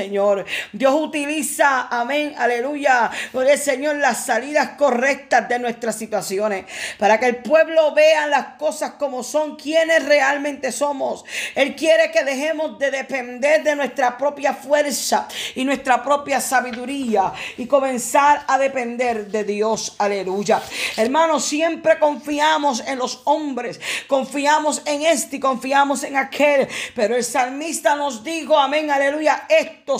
Dios 0.73 0.95
utiliza, 0.95 1.89
amén, 1.91 2.35
aleluya. 2.39 3.11
Gloria 3.33 3.53
al 3.55 3.59
Señor, 3.59 3.97
las 3.97 4.25
salidas 4.25 4.71
correctas 4.79 5.49
de 5.49 5.59
nuestras 5.59 5.97
situaciones. 5.97 6.67
Para 6.99 7.19
que 7.19 7.27
el 7.27 7.37
pueblo 7.37 7.93
vea 7.95 8.27
las 8.27 8.57
cosas 8.59 8.93
como 8.93 9.23
son, 9.23 9.57
quienes 9.57 10.05
realmente 10.05 10.73
somos. 10.73 11.25
Él 11.55 11.75
quiere 11.75 12.11
que 12.11 12.25
dejemos 12.25 12.79
de 12.79 12.91
depender 12.91 13.63
de 13.63 13.77
nuestra 13.77 14.17
propia 14.17 14.55
fuerza 14.55 15.29
y 15.55 15.65
nuestra 15.65 16.03
propia 16.03 16.41
sabiduría 16.41 17.33
y 17.57 17.67
comenzar 17.67 18.45
a 18.47 18.59
depender 18.59 19.29
de 19.29 19.45
Dios. 19.45 19.97
Aleluya. 19.99 20.63
Hermanos, 20.97 21.45
siempre 21.45 21.99
confiamos 21.99 22.83
en 22.87 22.99
los 22.99 23.23
hombres. 23.25 23.81
Confiamos 24.07 24.83
en 24.85 25.03
este 25.03 25.37
y 25.37 25.41
confiamos 25.41 26.03
en 26.03 26.17
aquel. 26.17 26.69
Pero 26.95 27.17
el 27.17 27.25
salmista 27.25 27.95
nos 27.97 28.23
dijo, 28.25 28.59
amén, 28.59 28.91
aleluya, 28.91 29.47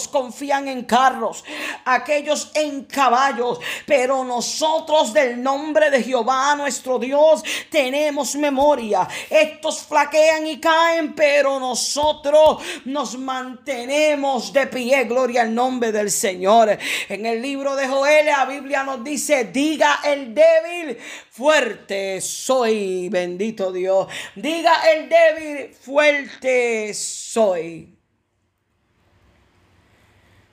confían 0.09 0.69
en 0.69 0.85
carros, 0.85 1.45
aquellos 1.85 2.51
en 2.55 2.85
caballos, 2.85 3.59
pero 3.87 4.25
nosotros 4.25 5.15
del 5.15 5.43
nombre 5.43 5.91
de 5.91 6.03
Jehová 6.03 6.55
nuestro 6.57 6.99
Dios 6.99 7.43
tenemos 7.71 8.35
memoria. 8.35 9.09
Estos 9.31 9.81
flaquean 9.81 10.47
y 10.47 10.61
caen, 10.61 11.15
pero 11.15 11.59
nosotros 11.59 12.63
nos 12.85 13.17
mantenemos 13.17 14.53
de 14.53 14.67
pie. 14.67 15.05
Gloria 15.05 15.43
al 15.43 15.55
nombre 15.55 15.93
del 15.93 16.11
Señor. 16.11 16.79
En 17.09 17.27
el 17.27 17.41
libro 17.41 17.75
de 17.77 17.89
Joel, 17.89 18.27
la 18.27 18.45
Biblia 18.45 18.85
nos 18.85 19.03
dice, 19.03 19.45
diga 19.45 20.01
el 20.05 20.35
débil, 20.35 20.99
fuerte 21.31 22.21
soy, 22.21 23.09
bendito 23.09 23.73
Dios. 23.73 24.09
Diga 24.35 24.83
el 24.93 25.09
débil, 25.09 25.75
fuerte 25.75 26.93
soy. 26.95 27.98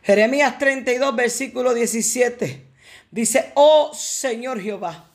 Jeremías 0.05 0.59
32, 0.59 1.15
versículo 1.15 1.73
17. 1.73 2.63
Dice, 3.09 3.51
oh 3.55 3.91
Señor 3.95 4.61
Jehová, 4.61 5.09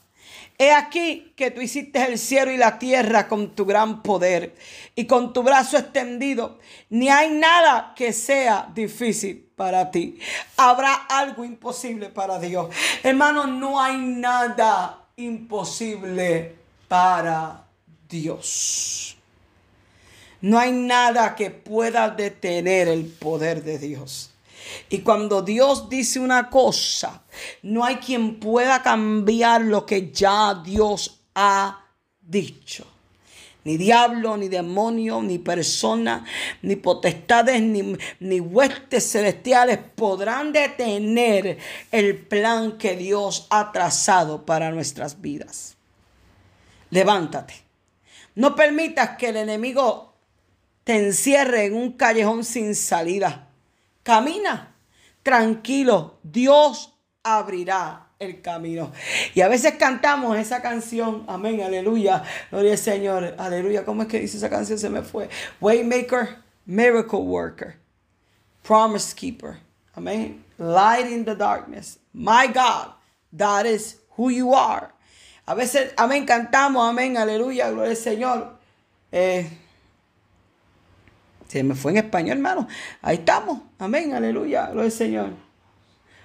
he 0.59 0.73
aquí 0.73 1.33
que 1.37 1.53
tú 1.53 1.61
hiciste 1.61 2.05
el 2.05 2.19
cielo 2.19 2.51
y 2.51 2.57
la 2.57 2.81
tierra 2.81 3.29
con 3.29 3.55
tu 3.55 3.65
gran 3.67 4.03
poder 4.03 4.57
y 4.97 5.07
con 5.07 5.33
tu 5.33 5.45
brazo 5.45 5.79
extendido. 5.79 6.59
Ni 6.89 7.09
hay 7.09 7.31
nada 7.31 7.93
que 7.95 8.13
sea 8.13 8.69
difícil 8.75 9.49
para 9.55 9.93
ti. 9.93 10.19
Habrá 10.57 10.95
algo 10.95 11.45
imposible 11.45 12.09
para 12.09 12.41
Dios. 12.41 12.75
Hermano, 13.05 13.47
no 13.47 13.81
hay 13.81 13.97
nada 13.97 15.05
imposible 15.15 16.57
para 16.89 17.65
Dios. 18.09 19.17
No 20.41 20.59
hay 20.59 20.73
nada 20.73 21.37
que 21.37 21.51
pueda 21.51 22.09
detener 22.09 22.89
el 22.89 23.05
poder 23.05 23.63
de 23.63 23.79
Dios. 23.79 24.30
Y 24.89 24.99
cuando 25.01 25.43
Dios 25.43 25.89
dice 25.89 26.21
una 26.21 26.51
cosa, 26.51 27.23
no 27.63 27.85
hay 27.85 27.97
quien 27.97 28.41
pueda 28.41 28.83
cambiar 28.83 29.63
lo 29.63 29.87
que 29.87 30.11
ya 30.11 30.61
Dios 30.65 31.23
ha 31.35 31.85
dicho. 32.21 32.87
Ni 33.63 33.77
diablo, 33.77 34.39
ni 34.39 34.49
demonio, 34.49 35.21
ni 35.21 35.39
persona, 35.39 36.25
ni 36.63 36.77
potestades, 36.77 37.61
ni, 37.61 37.97
ni 38.19 38.41
huestes 38.41 39.13
celestiales 39.13 39.79
podrán 39.95 40.53
detener 40.53 41.59
el 41.93 42.17
plan 42.17 42.79
que 42.79 42.97
Dios 42.97 43.47
ha 43.51 43.71
trazado 43.71 44.47
para 44.47 44.71
nuestras 44.71 45.21
vidas. 45.21 45.77
Levántate. 46.89 47.55
No 48.35 48.57
permitas 48.57 49.19
que 49.19 49.29
el 49.29 49.37
enemigo 49.37 50.15
te 50.85 50.97
encierre 50.97 51.67
en 51.67 51.75
un 51.75 51.93
callejón 51.93 52.45
sin 52.45 52.75
salida. 52.75 53.50
Camina 54.11 54.75
tranquilo, 55.23 56.19
Dios 56.25 56.93
abrirá 57.23 58.09
el 58.19 58.43
camino. 58.43 58.91
Y 59.35 59.41
a 59.41 59.47
veces 59.47 59.75
cantamos 59.75 60.37
esa 60.37 60.61
canción, 60.61 61.25
amén, 61.29 61.63
aleluya, 61.63 62.25
gloria 62.51 62.73
al 62.73 62.79
Señor, 62.79 63.35
aleluya, 63.39 63.85
¿cómo 63.85 64.03
es 64.03 64.09
que 64.09 64.19
dice 64.19 64.37
esa 64.37 64.51
canción? 64.51 64.81
Se 64.81 64.91
me 64.91 65.03
fue. 65.03 65.29
Waymaker, 65.61 66.39
miracle 66.67 67.21
worker, 67.21 67.77
promise 68.63 69.15
keeper, 69.15 69.61
amén, 69.95 70.45
light 70.59 71.07
in 71.07 71.25
the 71.25 71.37
darkness, 71.37 72.01
my 72.13 72.49
God, 72.49 72.93
that 73.33 73.65
is 73.65 74.01
who 74.17 74.31
you 74.31 74.55
are. 74.55 74.91
A 75.47 75.55
veces, 75.55 75.93
amén, 75.97 76.27
cantamos, 76.27 76.89
amén, 76.89 77.17
aleluya, 77.17 77.71
gloria 77.71 77.91
al 77.91 77.97
Señor. 77.97 78.59
Eh, 79.13 79.49
se 81.51 81.65
me 81.65 81.75
fue 81.75 81.91
en 81.91 81.99
español, 81.99 82.37
hermano. 82.37 82.69
Ahí 83.03 83.17
estamos. 83.17 83.61
Amén, 83.81 84.15
aleluya. 84.15 84.67
Gloria 84.67 84.85
al 84.85 84.93
Señor. 84.93 85.31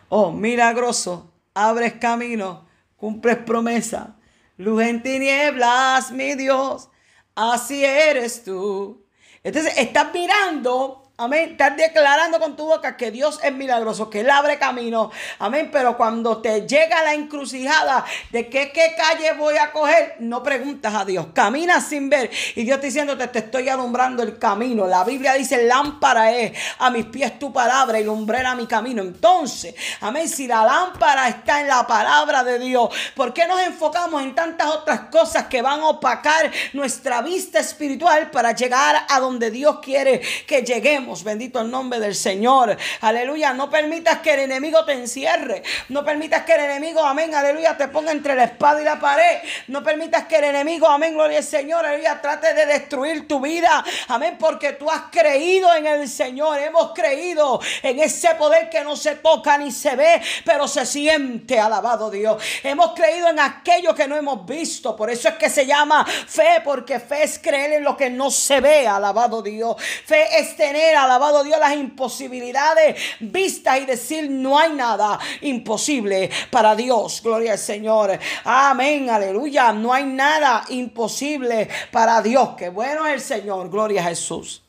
Oh, 0.07 0.31
milagroso. 0.31 1.33
Abres 1.55 1.93
camino. 1.93 2.67
Cumples 2.95 3.37
promesa. 3.37 4.17
Luz 4.57 4.83
en 4.83 5.01
tinieblas, 5.01 6.11
mi 6.11 6.35
Dios. 6.35 6.89
Así 7.33 7.83
eres 7.83 8.43
tú. 8.43 9.03
Entonces, 9.43 9.75
estás 9.79 10.13
mirando 10.13 11.04
Amén. 11.17 11.51
Estás 11.51 11.77
declarando 11.77 12.41
con 12.41 12.57
tu 12.57 12.65
boca 12.65 12.97
que 12.97 13.09
Dios 13.09 13.39
es 13.41 13.53
milagroso, 13.53 14.09
que 14.09 14.19
Él 14.19 14.29
abre 14.29 14.59
camino. 14.59 15.11
Amén. 15.39 15.69
Pero 15.71 15.95
cuando 15.95 16.41
te 16.41 16.67
llega 16.67 17.01
la 17.03 17.13
encrucijada 17.13 18.03
de 18.31 18.49
qué, 18.49 18.73
qué 18.73 18.93
calle 18.97 19.31
voy 19.31 19.55
a 19.55 19.71
coger, 19.71 20.17
no 20.19 20.43
preguntas 20.43 20.93
a 20.93 21.05
Dios. 21.05 21.27
Caminas 21.33 21.87
sin 21.87 22.09
ver. 22.09 22.29
Y 22.55 22.65
Dios 22.65 22.81
diciéndote, 22.81 23.29
te 23.29 23.39
estoy 23.39 23.69
alumbrando 23.69 24.23
el 24.23 24.37
camino. 24.37 24.87
La 24.87 25.05
Biblia 25.05 25.35
dice, 25.35 25.63
lámpara 25.63 26.33
es 26.33 26.51
a 26.79 26.89
mis 26.89 27.05
pies 27.05 27.39
tu 27.39 27.53
palabra 27.53 27.97
y 27.97 28.03
lumbrera 28.03 28.53
mi 28.53 28.67
camino. 28.67 29.01
Entonces, 29.01 29.73
amén. 30.01 30.27
Si 30.27 30.47
la 30.47 30.65
lámpara 30.65 31.29
está 31.29 31.61
en 31.61 31.69
la 31.69 31.87
palabra 31.87 32.43
de 32.43 32.59
Dios, 32.59 32.89
¿por 33.15 33.33
qué 33.33 33.47
nos 33.47 33.61
enfocamos 33.61 34.21
en 34.21 34.35
tantas 34.35 34.67
otras 34.67 34.99
cosas 35.09 35.45
que 35.45 35.61
van 35.61 35.79
a 35.79 35.87
opacar 35.87 36.51
nuestra 36.73 37.21
vista 37.21 37.61
espiritual 37.61 38.31
para 38.31 38.51
llegar 38.51 39.05
a 39.07 39.19
donde 39.21 39.49
Dios 39.49 39.79
quiere 39.81 40.19
que 40.45 40.61
lleguemos? 40.61 41.04
Bendito 41.23 41.61
el 41.61 41.69
nombre 41.69 41.99
del 41.99 42.15
Señor. 42.15 42.77
Aleluya. 43.01 43.53
No 43.53 43.69
permitas 43.69 44.19
que 44.19 44.33
el 44.33 44.41
enemigo 44.41 44.83
te 44.85 44.93
encierre. 44.93 45.63
No 45.89 46.03
permitas 46.03 46.43
que 46.43 46.53
el 46.53 46.61
enemigo, 46.61 47.03
amén, 47.03 47.33
aleluya, 47.33 47.77
te 47.77 47.87
ponga 47.87 48.11
entre 48.11 48.35
la 48.35 48.45
espada 48.45 48.81
y 48.81 48.85
la 48.85 48.99
pared. 48.99 49.39
No 49.67 49.83
permitas 49.83 50.25
que 50.25 50.37
el 50.37 50.45
enemigo, 50.45 50.87
amén, 50.87 51.13
gloria 51.13 51.37
al 51.37 51.43
Señor, 51.43 51.85
aleluya, 51.85 52.19
trate 52.21 52.53
de 52.53 52.65
destruir 52.65 53.27
tu 53.27 53.39
vida. 53.39 53.83
Amén, 54.07 54.37
porque 54.39 54.73
tú 54.73 54.89
has 54.89 55.03
creído 55.11 55.73
en 55.75 55.85
el 55.85 56.09
Señor. 56.09 56.59
Hemos 56.59 56.93
creído 56.93 57.59
en 57.83 57.99
ese 57.99 58.35
poder 58.35 58.69
que 58.69 58.83
no 58.83 58.95
se 58.95 59.15
toca 59.15 59.57
ni 59.57 59.71
se 59.71 59.95
ve, 59.95 60.21
pero 60.43 60.67
se 60.67 60.85
siente. 60.85 61.59
Alabado 61.59 62.09
Dios. 62.09 62.41
Hemos 62.63 62.93
creído 62.93 63.29
en 63.29 63.39
aquello 63.39 63.93
que 63.93 64.07
no 64.07 64.15
hemos 64.15 64.45
visto. 64.45 64.95
Por 64.95 65.09
eso 65.09 65.29
es 65.29 65.35
que 65.35 65.49
se 65.49 65.65
llama 65.65 66.05
fe, 66.05 66.61
porque 66.63 66.99
fe 66.99 67.23
es 67.23 67.39
creer 67.39 67.73
en 67.73 67.83
lo 67.83 67.95
que 67.95 68.09
no 68.09 68.31
se 68.31 68.59
ve. 68.59 68.87
Alabado 68.87 69.41
Dios. 69.41 69.75
Fe 70.05 70.39
es 70.39 70.55
tener 70.55 70.94
alabado 70.95 71.43
Dios, 71.43 71.59
las 71.59 71.75
imposibilidades 71.75 72.95
vistas 73.19 73.79
y 73.79 73.85
decir 73.85 74.29
no 74.29 74.57
hay 74.57 74.73
nada 74.73 75.19
imposible 75.41 76.29
para 76.49 76.75
Dios. 76.75 77.21
Gloria 77.23 77.53
al 77.53 77.59
Señor. 77.59 78.17
Amén, 78.43 79.09
aleluya. 79.09 79.71
No 79.73 79.93
hay 79.93 80.05
nada 80.05 80.63
imposible 80.69 81.69
para 81.91 82.21
Dios. 82.21 82.49
Que 82.57 82.69
bueno 82.69 83.05
es 83.07 83.13
el 83.13 83.21
Señor. 83.21 83.69
Gloria 83.69 84.01
a 84.01 84.09
Jesús. 84.09 84.63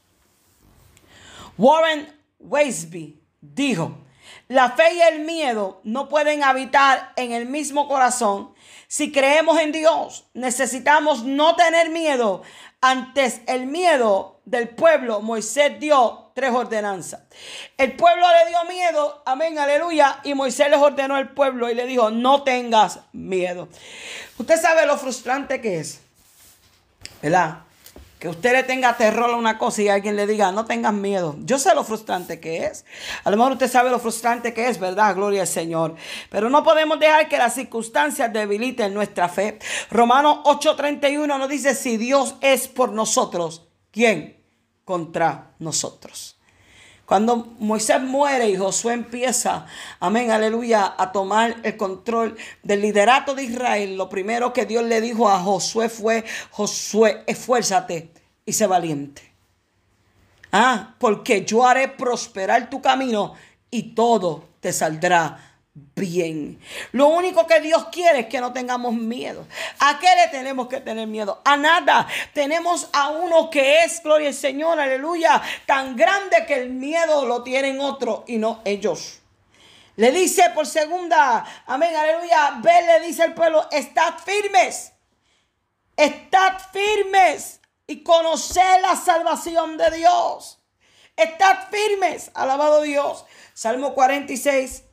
Warren 1.58 2.14
Weisby 2.38 3.18
dijo, 3.40 3.98
la 4.48 4.70
fe 4.70 4.94
y 4.94 5.00
el 5.00 5.24
miedo 5.24 5.80
no 5.84 6.08
pueden 6.08 6.44
habitar 6.44 7.12
en 7.16 7.32
el 7.32 7.46
mismo 7.46 7.88
corazón. 7.88 8.54
Si 8.88 9.10
creemos 9.10 9.58
en 9.58 9.72
Dios, 9.72 10.26
necesitamos 10.34 11.24
no 11.24 11.56
tener 11.56 11.90
miedo. 11.90 12.42
Antes 12.80 13.40
el 13.46 13.66
miedo 13.66 14.40
del 14.44 14.68
pueblo, 14.68 15.20
Moisés 15.20 15.80
dio 15.80 16.30
tres 16.34 16.52
ordenanzas. 16.52 17.22
El 17.78 17.96
pueblo 17.96 18.26
le 18.44 18.50
dio 18.50 18.64
miedo, 18.64 19.22
amén, 19.26 19.58
aleluya, 19.58 20.20
y 20.22 20.34
Moisés 20.34 20.68
les 20.70 20.78
ordenó 20.78 21.16
al 21.16 21.30
pueblo 21.30 21.70
y 21.70 21.74
le 21.74 21.86
dijo, 21.86 22.10
no 22.10 22.42
tengas 22.42 23.00
miedo. 23.12 23.68
Usted 24.38 24.60
sabe 24.60 24.86
lo 24.86 24.98
frustrante 24.98 25.60
que 25.60 25.80
es, 25.80 26.00
¿verdad? 27.22 27.60
Que 28.18 28.28
usted 28.28 28.52
le 28.52 28.62
tenga 28.62 28.96
terror 28.96 29.30
a 29.30 29.36
una 29.36 29.58
cosa 29.58 29.82
y 29.82 29.88
alguien 29.88 30.16
le 30.16 30.26
diga, 30.26 30.50
no 30.52 30.64
tengas 30.64 30.94
miedo. 30.94 31.36
Yo 31.40 31.58
sé 31.58 31.74
lo 31.74 31.84
frustrante 31.84 32.40
que 32.40 32.64
es. 32.64 32.84
A 33.24 33.30
lo 33.30 33.36
mejor 33.36 33.52
usted 33.52 33.70
sabe 33.70 33.90
lo 33.90 33.98
frustrante 33.98 34.54
que 34.54 34.68
es, 34.68 34.80
¿verdad? 34.80 35.14
Gloria 35.14 35.42
al 35.42 35.46
Señor. 35.46 35.96
Pero 36.30 36.48
no 36.48 36.62
podemos 36.64 36.98
dejar 36.98 37.28
que 37.28 37.36
las 37.36 37.54
circunstancias 37.54 38.32
debiliten 38.32 38.94
nuestra 38.94 39.28
fe. 39.28 39.58
Romanos 39.90 40.38
8:31 40.44 41.26
nos 41.26 41.48
dice, 41.48 41.74
si 41.74 41.98
Dios 41.98 42.36
es 42.40 42.68
por 42.68 42.92
nosotros, 42.92 43.68
¿quién? 43.90 44.42
Contra 44.84 45.54
nosotros. 45.58 46.35
Cuando 47.06 47.36
Moisés 47.60 48.02
muere 48.02 48.50
y 48.50 48.56
Josué 48.56 48.92
empieza, 48.94 49.66
amén, 50.00 50.32
aleluya, 50.32 50.92
a 50.98 51.12
tomar 51.12 51.54
el 51.62 51.76
control 51.76 52.36
del 52.64 52.82
liderato 52.82 53.36
de 53.36 53.44
Israel, 53.44 53.96
lo 53.96 54.08
primero 54.08 54.52
que 54.52 54.66
Dios 54.66 54.82
le 54.84 55.00
dijo 55.00 55.28
a 55.28 55.38
Josué 55.38 55.88
fue, 55.88 56.24
Josué, 56.50 57.22
esfuérzate 57.28 58.10
y 58.44 58.52
sé 58.52 58.66
valiente. 58.66 59.22
Ah, 60.50 60.96
porque 60.98 61.44
yo 61.44 61.64
haré 61.64 61.86
prosperar 61.86 62.68
tu 62.68 62.82
camino 62.82 63.34
y 63.70 63.94
todo 63.94 64.48
te 64.58 64.72
saldrá 64.72 65.45
bien. 65.94 66.58
Lo 66.92 67.08
único 67.08 67.46
que 67.46 67.60
Dios 67.60 67.88
quiere 67.92 68.20
es 68.20 68.26
que 68.26 68.40
no 68.40 68.52
tengamos 68.52 68.94
miedo. 68.94 69.46
¿A 69.78 69.98
qué 69.98 70.08
le 70.16 70.28
tenemos 70.28 70.68
que 70.68 70.80
tener 70.80 71.06
miedo? 71.06 71.42
A 71.44 71.56
nada. 71.56 72.06
Tenemos 72.32 72.88
a 72.94 73.10
uno 73.10 73.50
que 73.50 73.80
es, 73.80 74.02
gloria 74.02 74.28
al 74.28 74.34
Señor, 74.34 74.80
aleluya, 74.80 75.42
tan 75.66 75.94
grande 75.94 76.46
que 76.46 76.54
el 76.54 76.70
miedo 76.70 77.26
lo 77.26 77.42
tienen 77.42 77.80
otros 77.80 78.22
y 78.26 78.38
no 78.38 78.62
ellos. 78.64 79.20
Le 79.96 80.12
dice 80.12 80.50
por 80.54 80.66
segunda, 80.66 81.44
amén, 81.66 81.94
aleluya, 81.94 82.58
ve, 82.62 82.82
le 82.82 83.06
dice 83.06 83.24
el 83.24 83.34
pueblo, 83.34 83.66
estad 83.70 84.14
firmes, 84.18 84.92
estad 85.96 86.58
firmes 86.72 87.60
y 87.86 88.02
conocer 88.02 88.80
la 88.80 88.96
salvación 88.96 89.76
de 89.76 89.90
Dios. 89.90 90.58
Estad 91.16 91.68
firmes, 91.70 92.30
alabado 92.34 92.82
Dios. 92.82 93.24
Salmo 93.54 93.94
46, 93.94 94.84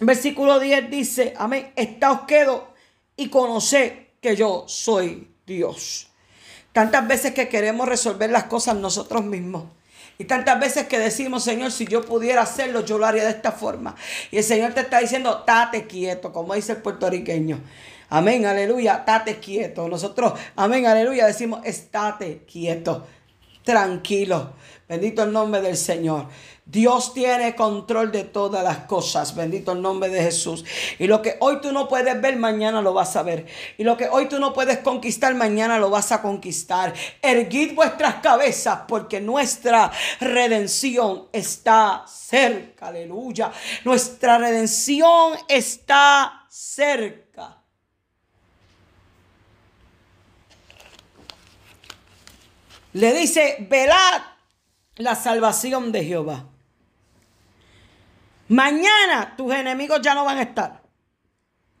Versículo 0.00 0.60
10 0.60 0.90
dice, 0.90 1.34
amén, 1.36 1.72
os 1.76 2.20
quedo 2.22 2.72
y 3.16 3.28
conocé 3.28 4.12
que 4.20 4.36
yo 4.36 4.64
soy 4.68 5.28
Dios. 5.46 6.08
Tantas 6.72 7.08
veces 7.08 7.34
que 7.34 7.48
queremos 7.48 7.88
resolver 7.88 8.30
las 8.30 8.44
cosas 8.44 8.76
nosotros 8.76 9.24
mismos. 9.24 9.64
Y 10.18 10.24
tantas 10.24 10.58
veces 10.58 10.86
que 10.88 10.98
decimos, 10.98 11.44
Señor, 11.44 11.70
si 11.70 11.86
yo 11.86 12.02
pudiera 12.02 12.42
hacerlo, 12.42 12.84
yo 12.84 12.98
lo 12.98 13.06
haría 13.06 13.24
de 13.24 13.30
esta 13.30 13.52
forma. 13.52 13.94
Y 14.30 14.38
el 14.38 14.44
Señor 14.44 14.74
te 14.74 14.80
está 14.80 14.98
diciendo, 14.98 15.44
tate 15.44 15.86
quieto, 15.86 16.32
como 16.32 16.54
dice 16.54 16.72
el 16.72 16.78
puertorriqueño. 16.78 17.60
Amén, 18.10 18.46
aleluya, 18.46 19.04
tate 19.04 19.38
quieto. 19.38 19.86
Nosotros, 19.88 20.32
amén, 20.56 20.86
aleluya, 20.86 21.26
decimos, 21.26 21.60
estate 21.64 22.44
quieto, 22.50 23.06
tranquilo. 23.68 24.54
Bendito 24.88 25.22
el 25.22 25.30
nombre 25.30 25.60
del 25.60 25.76
Señor. 25.76 26.26
Dios 26.64 27.12
tiene 27.12 27.54
control 27.54 28.10
de 28.10 28.24
todas 28.24 28.64
las 28.64 28.78
cosas. 28.86 29.34
Bendito 29.34 29.72
el 29.72 29.82
nombre 29.82 30.08
de 30.08 30.22
Jesús. 30.22 30.64
Y 30.98 31.06
lo 31.06 31.20
que 31.20 31.36
hoy 31.40 31.60
tú 31.60 31.70
no 31.70 31.86
puedes 31.86 32.18
ver, 32.18 32.36
mañana 32.36 32.80
lo 32.80 32.94
vas 32.94 33.14
a 33.16 33.22
ver. 33.22 33.44
Y 33.76 33.84
lo 33.84 33.98
que 33.98 34.08
hoy 34.08 34.26
tú 34.26 34.38
no 34.38 34.54
puedes 34.54 34.78
conquistar, 34.78 35.34
mañana 35.34 35.78
lo 35.78 35.90
vas 35.90 36.12
a 36.12 36.22
conquistar. 36.22 36.94
Erguid 37.20 37.74
vuestras 37.74 38.14
cabezas 38.22 38.80
porque 38.88 39.20
nuestra 39.20 39.92
redención 40.18 41.28
está 41.30 42.04
cerca. 42.06 42.86
Aleluya. 42.86 43.52
Nuestra 43.84 44.38
redención 44.38 45.34
está 45.46 46.46
cerca. 46.48 47.27
Le 52.92 53.14
dice, 53.14 53.66
velad 53.68 54.22
la 54.96 55.14
salvación 55.14 55.92
de 55.92 56.04
Jehová. 56.04 56.46
Mañana 58.48 59.34
tus 59.36 59.52
enemigos 59.52 60.00
ya 60.02 60.14
no 60.14 60.24
van 60.24 60.38
a 60.38 60.42
estar. 60.42 60.82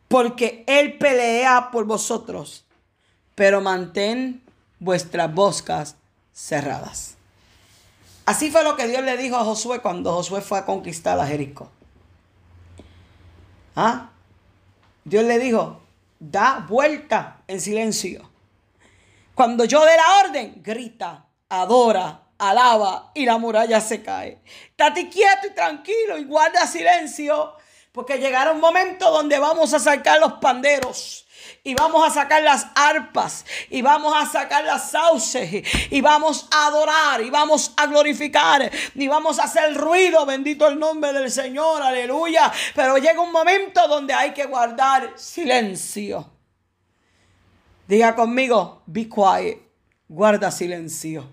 Porque 0.08 0.64
Él 0.66 0.98
pelea 0.98 1.70
por 1.70 1.84
vosotros. 1.84 2.64
Pero 3.34 3.60
mantén 3.60 4.42
vuestras 4.78 5.32
boscas 5.32 5.96
cerradas. 6.32 7.16
Así 8.26 8.50
fue 8.50 8.62
lo 8.62 8.76
que 8.76 8.86
Dios 8.86 9.02
le 9.02 9.16
dijo 9.16 9.36
a 9.36 9.44
Josué 9.44 9.80
cuando 9.80 10.12
Josué 10.12 10.42
fue 10.42 10.58
a 10.58 10.66
conquistar 10.66 11.18
a 11.18 11.26
Jericó. 11.26 11.70
¿Ah? 13.74 14.10
Dios 15.04 15.24
le 15.24 15.38
dijo, 15.38 15.80
da 16.18 16.66
vuelta 16.68 17.42
en 17.46 17.60
silencio. 17.60 18.27
Cuando 19.38 19.64
yo 19.66 19.84
dé 19.84 19.96
la 19.96 20.26
orden, 20.26 20.54
grita, 20.64 21.24
adora, 21.48 22.22
alaba 22.38 23.12
y 23.14 23.24
la 23.24 23.38
muralla 23.38 23.80
se 23.80 24.02
cae. 24.02 24.42
Estate 24.70 25.08
quieto 25.08 25.46
y 25.46 25.54
tranquilo 25.54 26.18
y 26.18 26.24
guarda 26.24 26.66
silencio, 26.66 27.54
porque 27.92 28.18
llegará 28.18 28.50
un 28.50 28.58
momento 28.58 29.08
donde 29.12 29.38
vamos 29.38 29.72
a 29.74 29.78
sacar 29.78 30.18
los 30.18 30.32
panderos. 30.40 31.24
Y 31.62 31.74
vamos 31.74 32.04
a 32.04 32.12
sacar 32.12 32.42
las 32.42 32.66
arpas, 32.74 33.44
y 33.70 33.80
vamos 33.80 34.12
a 34.16 34.26
sacar 34.26 34.64
las 34.64 34.90
sauces, 34.90 35.64
y 35.88 36.00
vamos 36.00 36.48
a 36.50 36.66
adorar, 36.66 37.20
y 37.20 37.30
vamos 37.30 37.72
a 37.76 37.86
glorificar, 37.86 38.68
y 38.96 39.06
vamos 39.06 39.38
a 39.38 39.44
hacer 39.44 39.72
ruido, 39.72 40.26
bendito 40.26 40.66
el 40.66 40.80
nombre 40.80 41.12
del 41.12 41.30
Señor, 41.30 41.80
aleluya. 41.80 42.50
Pero 42.74 42.98
llega 42.98 43.20
un 43.20 43.30
momento 43.30 43.86
donde 43.86 44.14
hay 44.14 44.32
que 44.32 44.46
guardar 44.46 45.12
silencio. 45.14 46.37
Diga 47.88 48.14
conmigo, 48.14 48.82
be 48.86 49.08
quiet, 49.08 49.62
guarda 50.08 50.50
silencio. 50.50 51.24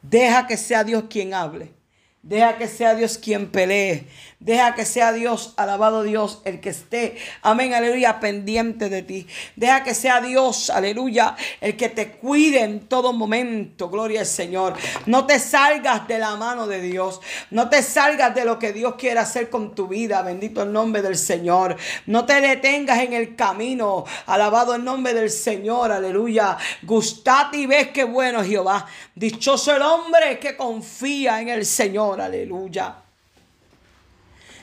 Deja 0.00 0.46
que 0.46 0.56
sea 0.56 0.84
Dios 0.84 1.04
quien 1.10 1.34
hable. 1.34 1.74
Deja 2.22 2.56
que 2.56 2.68
sea 2.68 2.94
Dios 2.94 3.18
quien 3.18 3.50
pelee. 3.50 4.06
Deja 4.38 4.74
que 4.74 4.84
sea 4.84 5.12
Dios, 5.12 5.54
alabado 5.56 6.02
Dios, 6.02 6.40
el 6.44 6.60
que 6.60 6.70
esté, 6.70 7.16
amén, 7.42 7.74
aleluya, 7.74 8.18
pendiente 8.18 8.88
de 8.88 9.02
ti. 9.02 9.26
Deja 9.54 9.84
que 9.84 9.94
sea 9.94 10.20
Dios, 10.20 10.68
aleluya, 10.70 11.36
el 11.60 11.76
que 11.76 11.88
te 11.88 12.12
cuide 12.12 12.62
en 12.62 12.88
todo 12.88 13.12
momento. 13.12 13.88
Gloria 13.88 14.20
al 14.20 14.26
Señor. 14.26 14.74
No 15.06 15.26
te 15.26 15.38
salgas 15.38 16.08
de 16.08 16.18
la 16.18 16.34
mano 16.36 16.66
de 16.66 16.80
Dios. 16.80 17.20
No 17.50 17.68
te 17.68 17.82
salgas 17.82 18.34
de 18.34 18.44
lo 18.44 18.58
que 18.58 18.72
Dios 18.72 18.96
quiere 18.96 19.20
hacer 19.20 19.48
con 19.48 19.76
tu 19.76 19.86
vida. 19.86 20.22
Bendito 20.22 20.62
el 20.62 20.72
nombre 20.72 21.02
del 21.02 21.16
Señor. 21.16 21.76
No 22.06 22.24
te 22.24 22.40
detengas 22.40 23.00
en 23.00 23.12
el 23.12 23.36
camino. 23.36 24.04
Alabado 24.26 24.74
el 24.74 24.84
nombre 24.84 25.14
del 25.14 25.30
Señor, 25.30 25.92
aleluya. 25.92 26.56
Gustate 26.82 27.58
y 27.58 27.66
ves 27.66 27.88
qué 27.88 28.02
bueno 28.02 28.44
Jehová. 28.44 28.86
Dichoso 29.14 29.74
el 29.74 29.82
hombre 29.82 30.40
que 30.40 30.56
confía 30.56 31.40
en 31.40 31.48
el 31.48 31.64
Señor 31.64 32.11
aleluya. 32.20 32.96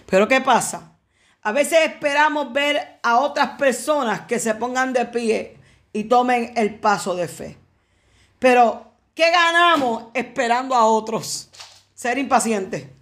Pero 0.05 0.27
¿qué 0.27 0.41
pasa? 0.41 0.93
A 1.41 1.51
veces 1.51 1.79
esperamos 1.85 2.51
ver 2.51 2.99
a 3.01 3.19
otras 3.19 3.51
personas 3.51 4.21
que 4.21 4.39
se 4.39 4.55
pongan 4.55 4.91
de 4.91 5.05
pie 5.05 5.57
y 5.93 6.05
tomen 6.05 6.53
el 6.55 6.79
paso 6.79 7.15
de 7.15 7.27
fe. 7.27 7.57
Pero, 8.39 8.91
¿qué 9.15 9.31
ganamos 9.31 10.05
esperando 10.13 10.75
a 10.75 10.85
otros? 10.85 11.49
Ser 11.93 12.17
impaciente. 12.17 12.93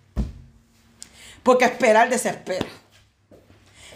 Porque 1.44 1.66
esperar 1.66 2.10
desespera. 2.10 2.68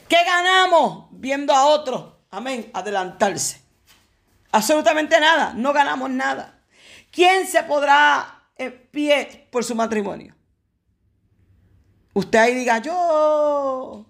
¿Qué 0.07 0.17
ganamos 0.25 1.05
viendo 1.11 1.53
a 1.53 1.65
otros? 1.65 2.13
Amén, 2.31 2.69
adelantarse. 2.73 3.61
Absolutamente 4.51 5.19
nada, 5.19 5.53
no 5.55 5.71
ganamos 5.71 6.09
nada. 6.09 6.59
¿Quién 7.11 7.47
se 7.47 7.63
podrá 7.63 8.43
en 8.57 8.87
pie 8.91 9.47
por 9.51 9.63
su 9.63 9.75
matrimonio? 9.75 10.35
Usted 12.13 12.39
ahí 12.39 12.55
diga 12.55 12.79
yo. 12.79 14.05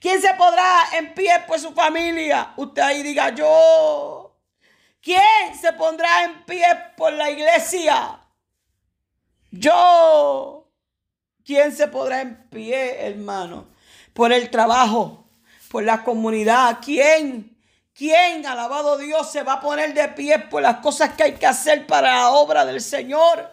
¿Quién 0.00 0.20
se 0.20 0.32
podrá 0.34 0.82
en 0.94 1.14
pie 1.14 1.32
por 1.46 1.58
su 1.58 1.72
familia? 1.72 2.52
Usted 2.56 2.82
ahí 2.82 3.02
diga 3.02 3.34
yo. 3.34 4.36
¿Quién 5.02 5.58
se 5.60 5.72
pondrá 5.72 6.24
en 6.24 6.44
pie 6.44 6.66
por 6.96 7.12
la 7.12 7.30
iglesia? 7.30 8.20
Yo. 9.50 10.68
¿Quién 11.44 11.74
se 11.74 11.88
podrá 11.88 12.20
en 12.20 12.48
pie, 12.48 13.06
hermano? 13.06 13.66
Por 14.12 14.32
el 14.32 14.50
trabajo, 14.50 15.28
por 15.70 15.82
la 15.82 16.04
comunidad. 16.04 16.78
¿Quién? 16.84 17.56
¿Quién, 17.92 18.46
alabado 18.46 18.96
Dios, 18.96 19.30
se 19.30 19.42
va 19.42 19.54
a 19.54 19.60
poner 19.60 19.92
de 19.92 20.08
pie 20.08 20.38
por 20.38 20.62
las 20.62 20.76
cosas 20.76 21.14
que 21.14 21.24
hay 21.24 21.34
que 21.34 21.46
hacer 21.46 21.86
para 21.86 22.14
la 22.14 22.30
obra 22.30 22.64
del 22.64 22.80
Señor? 22.80 23.50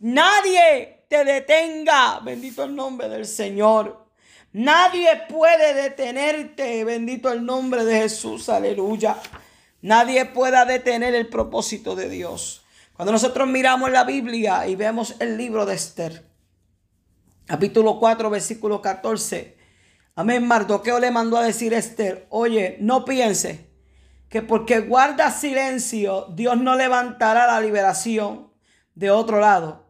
Nadie 0.00 0.97
te 1.08 1.24
detenga. 1.24 2.20
Bendito 2.20 2.64
el 2.64 2.74
nombre 2.74 3.08
del 3.08 3.26
Señor. 3.26 4.06
Nadie 4.52 5.08
puede 5.28 5.74
detenerte. 5.74 6.84
Bendito 6.84 7.32
el 7.32 7.44
nombre 7.44 7.84
de 7.84 8.02
Jesús. 8.02 8.48
Aleluya. 8.48 9.16
Nadie 9.80 10.24
pueda 10.26 10.64
detener 10.64 11.14
el 11.14 11.28
propósito 11.28 11.96
de 11.96 12.08
Dios. 12.08 12.64
Cuando 12.94 13.12
nosotros 13.12 13.48
miramos 13.48 13.90
la 13.90 14.04
Biblia 14.04 14.66
y 14.66 14.74
vemos 14.74 15.14
el 15.20 15.36
libro 15.36 15.64
de 15.66 15.74
Esther, 15.74 16.26
capítulo 17.46 17.98
4, 17.98 18.28
versículo 18.28 18.82
14. 18.82 19.56
Amén. 20.16 20.46
Mardoqueo 20.46 20.98
le 20.98 21.12
mandó 21.12 21.36
a 21.36 21.44
decir 21.44 21.74
a 21.74 21.78
Esther, 21.78 22.26
oye, 22.28 22.76
no 22.80 23.04
piense 23.04 23.68
que 24.28 24.42
porque 24.42 24.80
guarda 24.80 25.30
silencio, 25.30 26.26
Dios 26.34 26.58
no 26.58 26.74
levantará 26.74 27.46
la 27.46 27.60
liberación 27.60 28.52
de 28.94 29.10
otro 29.10 29.38
lado. 29.40 29.87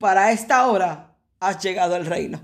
Para 0.00 0.32
esta 0.32 0.66
hora 0.66 1.14
has 1.40 1.62
llegado 1.62 1.94
el 1.94 2.06
reino. 2.06 2.40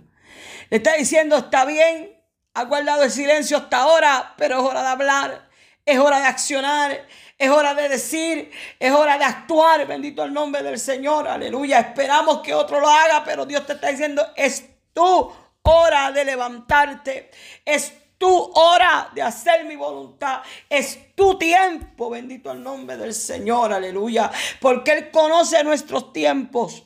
Le 0.69 0.77
está 0.77 0.93
diciendo, 0.93 1.39
está 1.39 1.65
bien, 1.65 2.15
ha 2.53 2.65
guardado 2.65 3.03
el 3.03 3.11
silencio 3.11 3.57
hasta 3.57 3.79
ahora, 3.79 4.35
pero 4.37 4.59
es 4.59 4.63
hora 4.63 4.83
de 4.83 4.89
hablar, 4.89 5.49
es 5.87 5.99
hora 5.99 6.21
de 6.21 6.27
accionar, 6.27 7.07
es 7.39 7.49
hora 7.49 7.73
de 7.73 7.89
decir, 7.89 8.51
es 8.79 8.93
hora 8.93 9.17
de 9.17 9.25
actuar. 9.25 9.87
Bendito 9.87 10.23
el 10.23 10.35
nombre 10.35 10.63
del 10.63 10.79
Señor, 10.79 11.27
aleluya. 11.27 11.81
Esperamos 11.81 12.43
que 12.43 12.53
otro 12.53 12.79
lo 12.79 12.91
haga, 12.91 13.25
pero 13.25 13.47
Dios 13.47 13.65
te 13.65 13.73
está 13.73 13.89
diciendo, 13.89 14.23
es 14.37 14.67
tu 14.93 15.33
hora 15.63 16.13
de 16.13 16.27
levantarte, 16.27 17.31
es 17.65 17.95
tu 18.19 18.53
hora 18.53 19.09
de 19.15 19.23
hacer 19.23 19.65
mi 19.65 19.77
voluntad. 19.77 20.43
Es 20.69 21.15
tu 21.15 21.39
tiempo, 21.39 22.11
bendito 22.11 22.53
el 22.53 22.63
nombre 22.63 22.99
del 22.99 23.15
Señor, 23.15 23.73
aleluya. 23.73 24.31
Porque 24.61 24.93
Él 24.93 25.11
conoce 25.11 25.65
nuestros 25.65 26.13
tiempos 26.13 26.83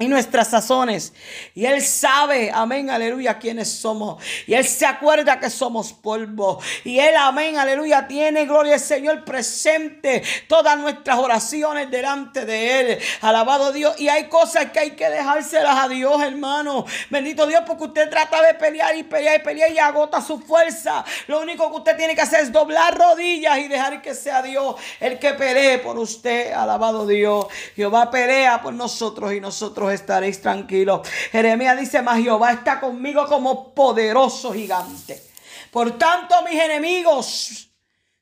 y 0.00 0.06
nuestras 0.06 0.48
sazones. 0.48 1.12
Y 1.56 1.66
Él 1.66 1.82
sabe, 1.82 2.52
amén, 2.54 2.88
aleluya, 2.88 3.36
quiénes 3.36 3.68
somos. 3.68 4.22
Y 4.46 4.54
Él 4.54 4.64
se 4.64 4.86
acuerda 4.86 5.40
que 5.40 5.50
somos 5.50 5.92
polvo. 5.92 6.60
Y 6.84 7.00
Él, 7.00 7.16
amén, 7.16 7.58
aleluya, 7.58 8.06
tiene, 8.06 8.46
gloria 8.46 8.74
al 8.74 8.80
Señor, 8.80 9.24
presente 9.24 10.22
todas 10.46 10.78
nuestras 10.78 11.18
oraciones 11.18 11.90
delante 11.90 12.46
de 12.46 12.80
Él. 12.80 12.98
Alabado 13.22 13.72
Dios. 13.72 14.00
Y 14.00 14.08
hay 14.08 14.28
cosas 14.28 14.70
que 14.70 14.78
hay 14.78 14.90
que 14.92 15.10
dejárselas 15.10 15.76
a 15.84 15.88
Dios, 15.88 16.22
hermano. 16.22 16.84
Bendito 17.10 17.44
Dios, 17.48 17.62
porque 17.66 17.84
usted 17.84 18.08
trata 18.08 18.40
de 18.40 18.54
pelear 18.54 18.96
y 18.96 19.02
pelear 19.02 19.40
y 19.40 19.42
pelear 19.42 19.72
y 19.72 19.78
agota 19.78 20.20
su 20.20 20.38
fuerza. 20.38 21.04
Lo 21.26 21.40
único 21.40 21.68
que 21.70 21.76
usted 21.76 21.96
tiene 21.96 22.14
que 22.14 22.22
hacer 22.22 22.42
es 22.42 22.52
doblar 22.52 22.96
rodillas 22.96 23.58
y 23.58 23.66
dejar 23.66 24.00
que 24.00 24.14
sea 24.14 24.42
Dios 24.42 24.76
el 25.00 25.18
que 25.18 25.34
pelee 25.34 25.78
por 25.78 25.98
usted. 25.98 26.52
Alabado 26.52 27.04
Dios. 27.04 27.46
Jehová 27.74 28.12
pelea 28.12 28.62
por 28.62 28.74
nosotros 28.74 29.32
y 29.32 29.40
nosotros 29.40 29.87
estaréis 29.90 30.40
tranquilos. 30.40 31.08
Jeremías 31.30 31.78
dice, 31.78 32.02
mas 32.02 32.22
Jehová 32.22 32.52
está 32.52 32.80
conmigo 32.80 33.26
como 33.26 33.74
poderoso 33.74 34.52
gigante. 34.52 35.22
Por 35.70 35.98
tanto, 35.98 36.34
mis 36.42 36.60
enemigos 36.60 37.70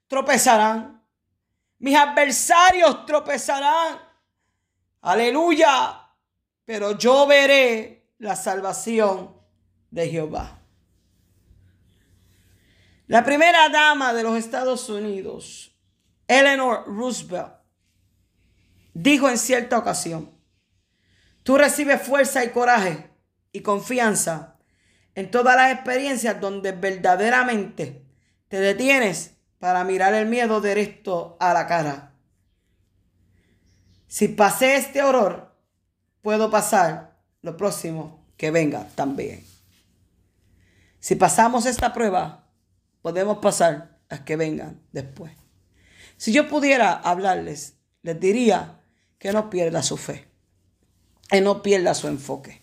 tropezarán. 0.09 1.03
Mis 1.79 1.97
adversarios 1.97 3.07
tropezarán. 3.07 3.99
Aleluya. 5.03 6.01
Pero 6.65 6.99
yo 6.99 7.27
veré 7.27 8.11
la 8.19 8.35
salvación 8.35 9.35
de 9.91 10.09
Jehová. 10.09 10.59
La 13.07 13.25
primera 13.25 13.69
dama 13.69 14.13
de 14.13 14.25
los 14.25 14.37
Estados 14.37 14.89
Unidos, 14.89 15.73
Eleanor 16.27 16.85
Roosevelt, 16.87 17.53
dijo 18.93 19.29
en 19.29 19.39
cierta 19.39 19.79
ocasión, 19.79 20.36
Tú 21.47 21.57
recibes 21.57 22.03
fuerza 22.03 22.45
y 22.45 22.49
coraje 22.49 23.09
y 23.53 23.61
confianza 23.61 24.57
en 25.15 25.31
todas 25.31 25.55
las 25.55 25.73
experiencias 25.73 26.41
donde 26.41 26.73
verdaderamente 26.73 28.05
te 28.49 28.59
detienes 28.59 29.37
para 29.61 29.85
mirar 29.85 30.13
el 30.15 30.27
miedo 30.27 30.61
directo 30.61 31.37
a 31.39 31.55
la 31.55 31.69
cara. 31.69 32.15
Si 34.09 34.27
pasé 34.27 34.75
este 34.75 35.05
horror, 35.05 35.55
puedo 36.21 36.51
pasar 36.51 37.17
lo 37.43 37.57
próximo 37.57 38.27
que 38.37 38.51
venga 38.51 38.89
también. 38.97 39.45
Si 40.99 41.15
pasamos 41.15 41.65
esta 41.65 41.93
prueba, 41.93 42.49
podemos 43.03 43.39
pasar 43.39 44.01
las 44.09 44.23
que 44.23 44.35
vengan 44.35 44.83
después. 44.91 45.33
Si 46.17 46.33
yo 46.33 46.49
pudiera 46.49 46.93
hablarles, 46.93 47.77
les 48.03 48.19
diría 48.19 48.81
que 49.21 49.33
no 49.33 49.49
pierda 49.49 49.85
su 49.85 49.97
fe 49.97 50.27
y 51.33 51.41
no 51.41 51.63
pierda 51.63 51.95
su 51.95 52.09
enfoque. 52.09 52.63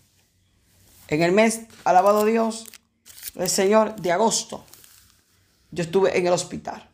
En 1.08 1.22
el 1.22 1.32
mes, 1.32 1.62
alabado 1.84 2.26
Dios, 2.26 2.66
el 3.36 3.50
Señor, 3.50 3.96
de 3.98 4.12
agosto, 4.12 4.64
yo 5.72 5.84
estuve 5.84 6.18
en 6.18 6.28
el 6.28 6.34
hospital. 6.34 6.90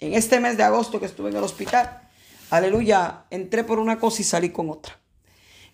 En 0.00 0.14
este 0.14 0.40
mes 0.40 0.56
de 0.56 0.64
agosto 0.64 1.00
que 1.00 1.06
estuve 1.06 1.30
en 1.30 1.36
el 1.36 1.44
hospital, 1.44 2.08
aleluya, 2.50 3.24
entré 3.30 3.64
por 3.64 3.78
una 3.78 3.98
cosa 3.98 4.20
y 4.22 4.24
salí 4.24 4.50
con 4.50 4.70
otra. 4.70 4.98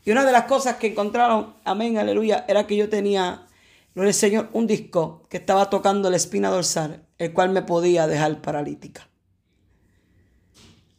Y 0.05 0.13
una 0.13 0.25
de 0.25 0.33
las 0.33 0.45
cosas 0.45 0.77
que 0.77 0.89
encontraron, 0.89 1.57
amén, 1.65 1.99
aleluya, 1.99 2.45
era 2.49 2.67
que 2.67 2.77
yo 2.77 2.89
tenía, 2.89 3.47
el 3.95 4.15
Señor, 4.15 4.49
un 4.53 4.67
disco 4.67 5.27
que 5.29 5.39
estaba 5.39 5.69
tocando 5.69 6.11
la 6.11 6.17
espina 6.17 6.49
dorsal, 6.49 7.07
el 7.19 7.33
cual 7.33 7.51
me 7.51 7.63
podía 7.63 8.07
dejar 8.07 8.41
paralítica. 8.41 9.09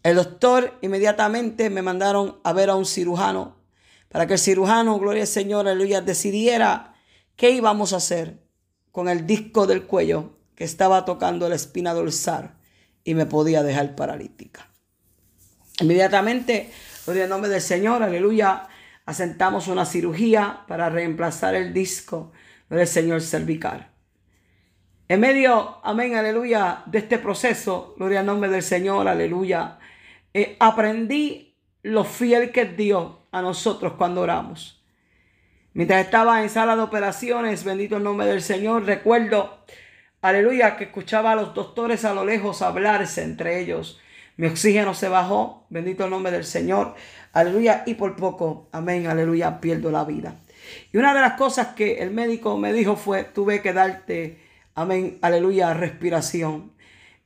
El 0.04 0.16
doctor 0.16 0.78
inmediatamente 0.82 1.70
me 1.70 1.82
mandaron 1.82 2.39
a 2.43 2.54
ver 2.54 2.70
a 2.70 2.76
un 2.76 2.86
cirujano 2.86 3.61
para 4.12 4.28
que 4.28 4.34
el 4.34 4.39
cirujano, 4.39 4.99
gloria 4.99 5.24
al 5.24 5.28
Señor, 5.28 5.68
aleluya, 5.68 6.01
decidiera 6.01 6.95
qué 7.38 7.51
íbamos 7.51 7.93
a 7.93 7.97
hacer 7.97 8.41
con 8.91 9.07
el 9.07 9.26
disco 9.26 9.68
del 9.68 9.84
cuello 9.84 10.38
que 10.53 10.66
estaba 10.66 11.05
tocando 11.05 11.47
la 11.47 11.55
espina 11.55 11.93
dorsal 11.93 12.55
y 13.05 13.16
me 13.16 13.26
podía 13.26 13.64
dejar 13.64 13.95
paralítica. 13.95 14.68
Inmediatamente, 15.80 16.70
gloria 17.05 17.24
al 17.24 17.30
nombre 17.30 17.49
del 17.49 17.62
Señor, 17.62 18.03
aleluya, 18.03 18.68
asentamos 19.05 19.70
una 19.70 19.86
cirugía 19.86 20.66
para 20.68 20.89
reemplazar 20.89 21.55
el 21.55 21.74
disco 21.74 22.34
del 22.70 22.88
Señor 22.88 23.22
cervical. 23.22 23.91
En 25.07 25.22
medio, 25.22 25.80
amén, 25.84 26.16
aleluya, 26.16 26.84
de 26.86 26.99
este 26.99 27.18
proceso, 27.18 27.95
gloria 27.97 28.20
al 28.20 28.26
nombre 28.26 28.49
del 28.49 28.62
Señor, 28.62 29.07
aleluya, 29.07 29.80
eh, 30.34 30.57
aprendí 30.59 31.57
lo 31.82 32.03
fiel 32.03 32.51
que 32.51 32.62
es 32.62 32.78
Dios 32.78 33.20
a 33.32 33.41
nosotros 33.41 33.93
cuando 33.93 34.21
oramos. 34.21 34.82
Mientras 35.73 36.03
estaba 36.03 36.43
en 36.43 36.49
sala 36.49 36.75
de 36.75 36.82
operaciones, 36.82 37.63
bendito 37.63 37.97
el 37.97 38.03
nombre 38.03 38.27
del 38.27 38.41
Señor, 38.41 38.86
recuerdo, 38.86 39.59
aleluya, 40.21 40.75
que 40.75 40.86
escuchaba 40.86 41.32
a 41.32 41.36
los 41.36 41.53
doctores 41.53 42.03
a 42.03 42.13
lo 42.13 42.25
lejos 42.25 42.61
hablarse 42.61 43.23
entre 43.23 43.59
ellos. 43.59 43.99
Mi 44.36 44.47
oxígeno 44.47 44.93
se 44.93 45.07
bajó, 45.07 45.65
bendito 45.69 46.03
el 46.03 46.09
nombre 46.09 46.32
del 46.32 46.43
Señor, 46.43 46.95
aleluya, 47.32 47.84
y 47.86 47.93
por 47.93 48.15
poco, 48.17 48.67
amén, 48.73 49.07
aleluya, 49.07 49.61
pierdo 49.61 49.91
la 49.91 50.03
vida. 50.03 50.36
Y 50.91 50.97
una 50.97 51.13
de 51.13 51.21
las 51.21 51.34
cosas 51.34 51.67
que 51.67 51.99
el 51.99 52.11
médico 52.11 52.57
me 52.57 52.73
dijo 52.73 52.95
fue, 52.97 53.23
tuve 53.23 53.61
que 53.61 53.71
darte, 53.71 54.41
amén, 54.75 55.19
aleluya, 55.21 55.73
respiración 55.73 56.71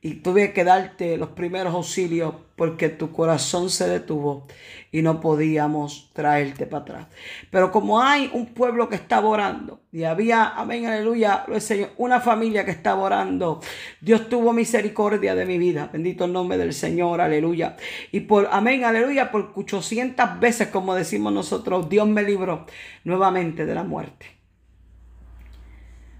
y 0.06 0.14
tuve 0.14 0.52
que 0.52 0.62
darte 0.62 1.16
los 1.16 1.30
primeros 1.30 1.74
auxilios 1.74 2.32
porque 2.54 2.88
tu 2.88 3.10
corazón 3.10 3.70
se 3.70 3.88
detuvo 3.88 4.46
y 4.92 5.02
no 5.02 5.20
podíamos 5.20 6.12
traerte 6.12 6.64
para 6.64 6.82
atrás. 6.82 7.06
Pero 7.50 7.72
como 7.72 8.00
hay 8.00 8.30
un 8.32 8.46
pueblo 8.46 8.88
que 8.88 8.94
estaba 8.94 9.28
orando 9.28 9.80
y 9.90 10.04
había, 10.04 10.50
amén, 10.50 10.86
aleluya, 10.86 11.44
lo 11.48 11.56
una 11.96 12.20
familia 12.20 12.64
que 12.64 12.70
estaba 12.70 13.02
orando, 13.02 13.60
Dios 14.00 14.28
tuvo 14.28 14.52
misericordia 14.52 15.34
de 15.34 15.44
mi 15.44 15.58
vida. 15.58 15.90
Bendito 15.92 16.26
el 16.26 16.32
nombre 16.32 16.56
del 16.56 16.72
Señor, 16.72 17.20
aleluya. 17.20 17.76
Y 18.12 18.20
por, 18.20 18.48
amén, 18.52 18.84
aleluya, 18.84 19.32
por 19.32 19.54
800 19.56 20.38
veces, 20.38 20.68
como 20.68 20.94
decimos 20.94 21.32
nosotros, 21.32 21.88
Dios 21.88 22.06
me 22.06 22.22
libró 22.22 22.64
nuevamente 23.02 23.66
de 23.66 23.74
la 23.74 23.82
muerte. 23.82 24.35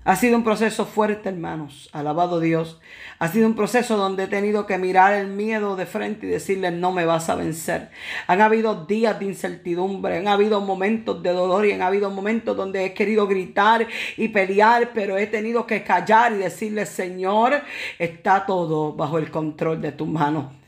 Ha 0.07 0.15
sido 0.15 0.37
un 0.37 0.45
proceso 0.45 0.87
fuerte, 0.87 1.31
hermanos. 1.31 1.91
Alabado 1.93 2.39
Dios. 2.39 2.81
Ha 3.19 3.27
sido 3.27 3.49
un 3.49 3.57
proceso 3.57 3.97
donde 3.97 4.23
he 4.23 4.27
tenido 4.29 4.65
que 4.65 4.79
mirar 4.79 5.15
el 5.15 5.27
miedo 5.27 5.75
de 5.75 5.85
frente 5.85 6.29
y 6.29 6.31
decirle, 6.31 6.71
no 6.71 6.93
me 6.93 7.05
vas 7.05 7.29
a 7.29 7.35
vencer. 7.35 7.91
Han 8.29 8.41
habido 8.41 8.85
días 8.85 9.19
de 9.19 9.25
incertidumbre, 9.25 10.19
han 10.19 10.29
habido 10.29 10.61
momentos 10.61 11.21
de 11.25 11.33
dolor 11.33 11.67
y 11.67 11.73
han 11.73 11.83
habido 11.83 12.09
momentos 12.09 12.57
donde 12.57 12.85
he 12.85 12.95
querido 12.95 13.27
gritar 13.27 13.89
y 14.17 14.29
pelear, 14.29 14.93
pero 14.95 15.19
he 15.19 15.27
tenido 15.27 15.67
que 15.67 15.83
callar 15.83 16.35
y 16.35 16.37
decirle, 16.37 16.87
Señor, 16.87 17.63
está 17.99 18.47
todo 18.47 18.93
bajo 18.93 19.19
el 19.19 19.33
control 19.33 19.83
de 19.83 19.91
tu 19.91 20.07
mano. 20.07 20.66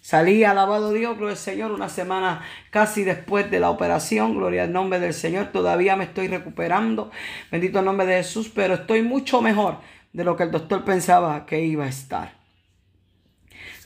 Salí, 0.00 0.44
alabado 0.44 0.92
Dios, 0.92 1.16
gloria 1.16 1.32
al 1.32 1.38
Señor, 1.38 1.72
una 1.72 1.90
semana 1.90 2.42
casi 2.70 3.04
después 3.04 3.50
de 3.50 3.60
la 3.60 3.68
operación, 3.68 4.34
gloria 4.34 4.62
al 4.62 4.72
nombre 4.72 4.98
del 4.98 5.12
Señor, 5.12 5.52
todavía 5.52 5.94
me 5.94 6.04
estoy 6.04 6.26
recuperando, 6.28 7.10
bendito 7.50 7.80
el 7.80 7.84
nombre 7.84 8.06
de 8.06 8.16
Jesús, 8.16 8.50
pero 8.54 8.74
estoy 8.74 9.02
mucho 9.02 9.42
mejor 9.42 9.78
de 10.14 10.24
lo 10.24 10.36
que 10.36 10.44
el 10.44 10.50
doctor 10.50 10.84
pensaba 10.84 11.44
que 11.44 11.60
iba 11.60 11.84
a 11.84 11.88
estar. 11.88 12.32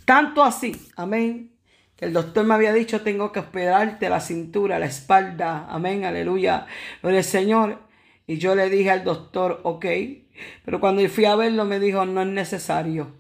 Tanto 0.05 0.45
así, 0.45 0.77
amén, 0.97 1.51
que 1.97 2.05
el 2.05 2.13
doctor 2.13 2.45
me 2.45 2.55
había 2.55 2.73
dicho, 2.73 3.01
tengo 3.01 3.33
que 3.33 3.41
operarte 3.41 4.09
la 4.09 4.21
cintura, 4.21 4.79
la 4.79 4.87
espalda, 4.87 5.67
amén, 5.69 6.05
aleluya, 6.05 6.67
gloria 7.03 7.19
al 7.21 7.25
Señor. 7.25 7.79
Y 8.27 8.39
yo 8.39 8.55
le 8.55 8.71
dije 8.71 8.91
al 8.91 9.05
doctor, 9.05 9.61
ok, 9.65 9.87
pero 10.65 10.79
cuando 10.81 11.07
fui 11.09 11.25
a 11.25 11.35
verlo 11.37 11.65
me 11.65 11.81
dijo, 11.81 12.07
no 12.07 12.23
es 12.23 12.29
necesario 12.29 13.13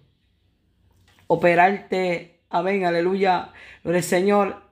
operarte 1.26 2.33
Amén, 2.54 2.84
aleluya. 2.84 3.50
Gloria 3.82 4.00
Señor, 4.00 4.62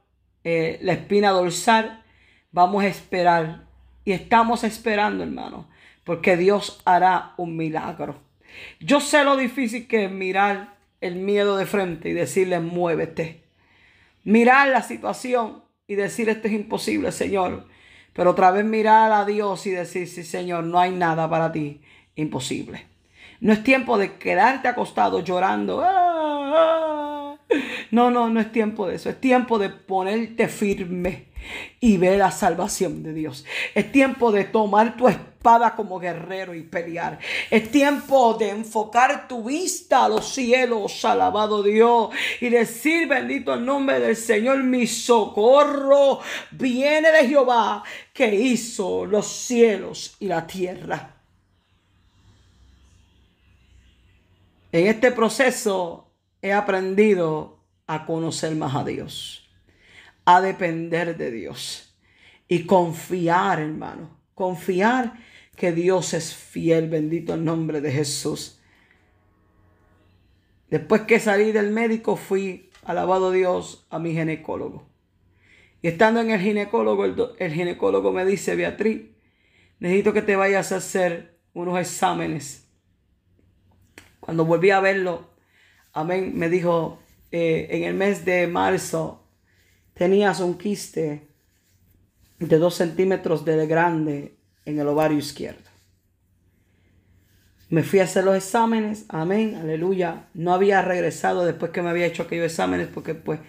eh, 0.44 0.78
la 0.82 0.92
espina 0.92 1.30
dorsal. 1.30 2.04
Vamos 2.52 2.84
a 2.84 2.86
esperar. 2.86 3.64
Y 4.04 4.12
estamos 4.12 4.62
esperando, 4.62 5.24
hermano. 5.24 5.68
Porque 6.04 6.36
Dios 6.36 6.80
hará 6.84 7.32
un 7.38 7.56
milagro. 7.56 8.20
Yo 8.78 9.00
sé 9.00 9.24
lo 9.24 9.36
difícil 9.36 9.88
que 9.88 10.04
es 10.04 10.12
mirar 10.12 10.76
el 11.00 11.16
miedo 11.16 11.56
de 11.56 11.66
frente 11.66 12.10
y 12.10 12.12
decirle, 12.12 12.60
muévete. 12.60 13.42
Mirar 14.22 14.68
la 14.68 14.82
situación 14.82 15.64
y 15.88 15.96
decir, 15.96 16.28
esto 16.28 16.46
es 16.46 16.54
imposible, 16.54 17.10
Señor. 17.10 17.66
Pero 18.12 18.30
otra 18.30 18.52
vez 18.52 18.64
mirar 18.64 19.10
a 19.10 19.24
Dios 19.24 19.66
y 19.66 19.70
decir, 19.70 20.06
sí, 20.06 20.22
Señor, 20.22 20.62
no 20.62 20.78
hay 20.78 20.92
nada 20.92 21.28
para 21.28 21.50
ti 21.50 21.80
imposible. 22.14 22.86
No 23.40 23.52
es 23.52 23.64
tiempo 23.64 23.98
de 23.98 24.18
quedarte 24.18 24.68
acostado 24.68 25.18
llorando. 25.18 25.80
Ah, 25.82 26.52
ah. 26.54 26.91
No, 27.90 28.10
no, 28.10 28.30
no 28.30 28.40
es 28.40 28.50
tiempo 28.52 28.86
de 28.86 28.96
eso. 28.96 29.10
Es 29.10 29.20
tiempo 29.20 29.58
de 29.58 29.68
ponerte 29.68 30.48
firme 30.48 31.32
y 31.80 31.96
ver 31.96 32.18
la 32.18 32.30
salvación 32.30 33.02
de 33.02 33.12
Dios. 33.12 33.44
Es 33.74 33.90
tiempo 33.90 34.32
de 34.32 34.44
tomar 34.44 34.96
tu 34.96 35.08
espada 35.08 35.74
como 35.74 35.98
guerrero 35.98 36.54
y 36.54 36.62
pelear. 36.62 37.18
Es 37.50 37.70
tiempo 37.70 38.34
de 38.34 38.50
enfocar 38.50 39.26
tu 39.28 39.44
vista 39.44 40.04
a 40.04 40.08
los 40.08 40.32
cielos, 40.32 41.04
alabado 41.04 41.62
Dios, 41.62 42.10
y 42.40 42.48
decir, 42.48 43.08
bendito 43.08 43.54
el 43.54 43.64
nombre 43.64 44.00
del 44.00 44.16
Señor, 44.16 44.62
mi 44.62 44.86
socorro 44.86 46.20
viene 46.52 47.10
de 47.10 47.28
Jehová 47.28 47.82
que 48.12 48.34
hizo 48.34 49.04
los 49.04 49.26
cielos 49.26 50.16
y 50.20 50.26
la 50.26 50.46
tierra. 50.46 51.16
En 54.70 54.86
este 54.86 55.12
proceso 55.12 56.11
he 56.42 56.52
aprendido 56.52 57.60
a 57.86 58.04
conocer 58.04 58.54
más 58.56 58.74
a 58.74 58.84
Dios, 58.84 59.48
a 60.24 60.40
depender 60.40 61.16
de 61.16 61.30
Dios 61.30 61.96
y 62.48 62.66
confiar, 62.66 63.60
hermano, 63.60 64.18
confiar 64.34 65.14
que 65.56 65.72
Dios 65.72 66.14
es 66.14 66.34
fiel, 66.34 66.88
bendito 66.88 67.34
el 67.34 67.44
nombre 67.44 67.80
de 67.80 67.92
Jesús. 67.92 68.60
Después 70.68 71.02
que 71.02 71.20
salí 71.20 71.52
del 71.52 71.70
médico 71.70 72.16
fui, 72.16 72.70
alabado 72.84 73.30
Dios, 73.30 73.86
a 73.90 73.98
mi 73.98 74.12
ginecólogo. 74.12 74.86
Y 75.80 75.88
estando 75.88 76.20
en 76.20 76.30
el 76.30 76.40
ginecólogo, 76.40 77.04
el, 77.04 77.16
el 77.38 77.52
ginecólogo 77.52 78.12
me 78.12 78.24
dice, 78.24 78.56
Beatriz, 78.56 79.02
necesito 79.78 80.12
que 80.12 80.22
te 80.22 80.36
vayas 80.36 80.72
a 80.72 80.76
hacer 80.76 81.38
unos 81.54 81.78
exámenes 81.78 82.62
cuando 84.20 84.44
volví 84.44 84.70
a 84.70 84.78
verlo, 84.78 85.31
amén, 85.92 86.32
me 86.36 86.48
dijo, 86.48 86.98
eh, 87.30 87.68
en 87.70 87.84
el 87.84 87.94
mes 87.94 88.24
de 88.24 88.46
marzo 88.46 89.22
tenías 89.94 90.40
un 90.40 90.58
quiste 90.58 91.28
de 92.38 92.58
dos 92.58 92.74
centímetros 92.74 93.44
de 93.44 93.66
grande 93.66 94.34
en 94.64 94.78
el 94.78 94.88
ovario 94.88 95.18
izquierdo. 95.18 95.70
Me 97.68 97.82
fui 97.82 98.00
a 98.00 98.04
hacer 98.04 98.24
los 98.24 98.36
exámenes, 98.36 99.06
amén, 99.08 99.54
aleluya. 99.54 100.26
No 100.34 100.52
había 100.52 100.82
regresado 100.82 101.46
después 101.46 101.72
que 101.72 101.80
me 101.80 101.88
había 101.88 102.04
hecho 102.04 102.24
aquellos 102.24 102.44
exámenes 102.44 102.88
porque 102.88 103.14
pues, 103.14 103.40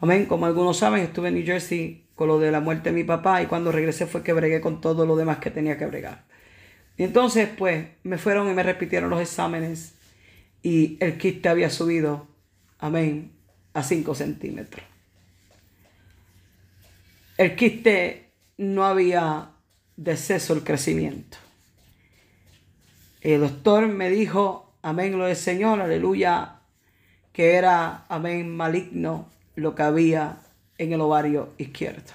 amén, 0.00 0.26
como 0.26 0.46
algunos 0.46 0.76
saben, 0.76 1.02
estuve 1.02 1.28
en 1.28 1.34
New 1.34 1.44
Jersey 1.44 2.04
con 2.14 2.28
lo 2.28 2.38
de 2.38 2.52
la 2.52 2.60
muerte 2.60 2.90
de 2.90 2.94
mi 2.94 3.02
papá 3.02 3.42
y 3.42 3.46
cuando 3.46 3.72
regresé 3.72 4.06
fue 4.06 4.22
que 4.22 4.32
bregué 4.32 4.60
con 4.60 4.80
todo 4.80 5.04
lo 5.04 5.16
demás 5.16 5.38
que 5.38 5.50
tenía 5.50 5.76
que 5.78 5.86
bregar. 5.86 6.24
Y 6.96 7.02
entonces, 7.02 7.48
pues, 7.58 7.88
me 8.04 8.18
fueron 8.18 8.48
y 8.48 8.54
me 8.54 8.62
repitieron 8.62 9.10
los 9.10 9.20
exámenes 9.20 9.94
y 10.62 10.98
el 11.00 11.16
quiste 11.18 11.48
había 11.48 11.70
subido, 11.70 12.28
amén, 12.78 13.32
a 13.72 13.82
5 13.82 14.14
centímetros. 14.14 14.84
El 17.38 17.56
quiste 17.56 18.30
no 18.58 18.84
había 18.84 19.50
deceso 19.96 20.52
el 20.52 20.62
crecimiento. 20.62 21.38
El 23.22 23.40
doctor 23.40 23.86
me 23.88 24.10
dijo, 24.10 24.74
amén, 24.82 25.18
lo 25.18 25.26
del 25.26 25.36
Señor, 25.36 25.80
aleluya, 25.80 26.60
que 27.32 27.54
era, 27.54 28.04
amén, 28.08 28.54
maligno 28.54 29.28
lo 29.56 29.74
que 29.74 29.82
había 29.82 30.40
en 30.78 30.92
el 30.92 31.00
ovario 31.00 31.54
izquierdo. 31.58 32.12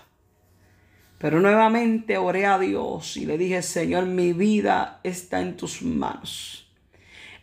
Pero 1.18 1.40
nuevamente 1.40 2.18
oré 2.18 2.46
a 2.46 2.60
Dios 2.60 3.18
y 3.18 3.26
le 3.26 3.38
dije, 3.38 3.62
Señor, 3.62 4.06
mi 4.06 4.34
vida 4.34 5.00
está 5.04 5.42
en 5.42 5.58
tus 5.58 5.82
manos. 5.82 6.65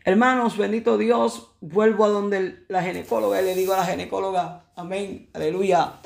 Hermanos, 0.05 0.57
bendito 0.57 0.98
Dios, 0.98 1.53
vuelvo 1.61 2.05
a 2.05 2.09
donde 2.09 2.64
la 2.68 2.82
ginecóloga 2.82 3.40
y 3.40 3.44
le 3.44 3.55
digo 3.55 3.72
a 3.72 3.76
la 3.76 3.86
ginecóloga, 3.86 4.64
amén, 4.74 5.30
aleluya, 5.32 6.00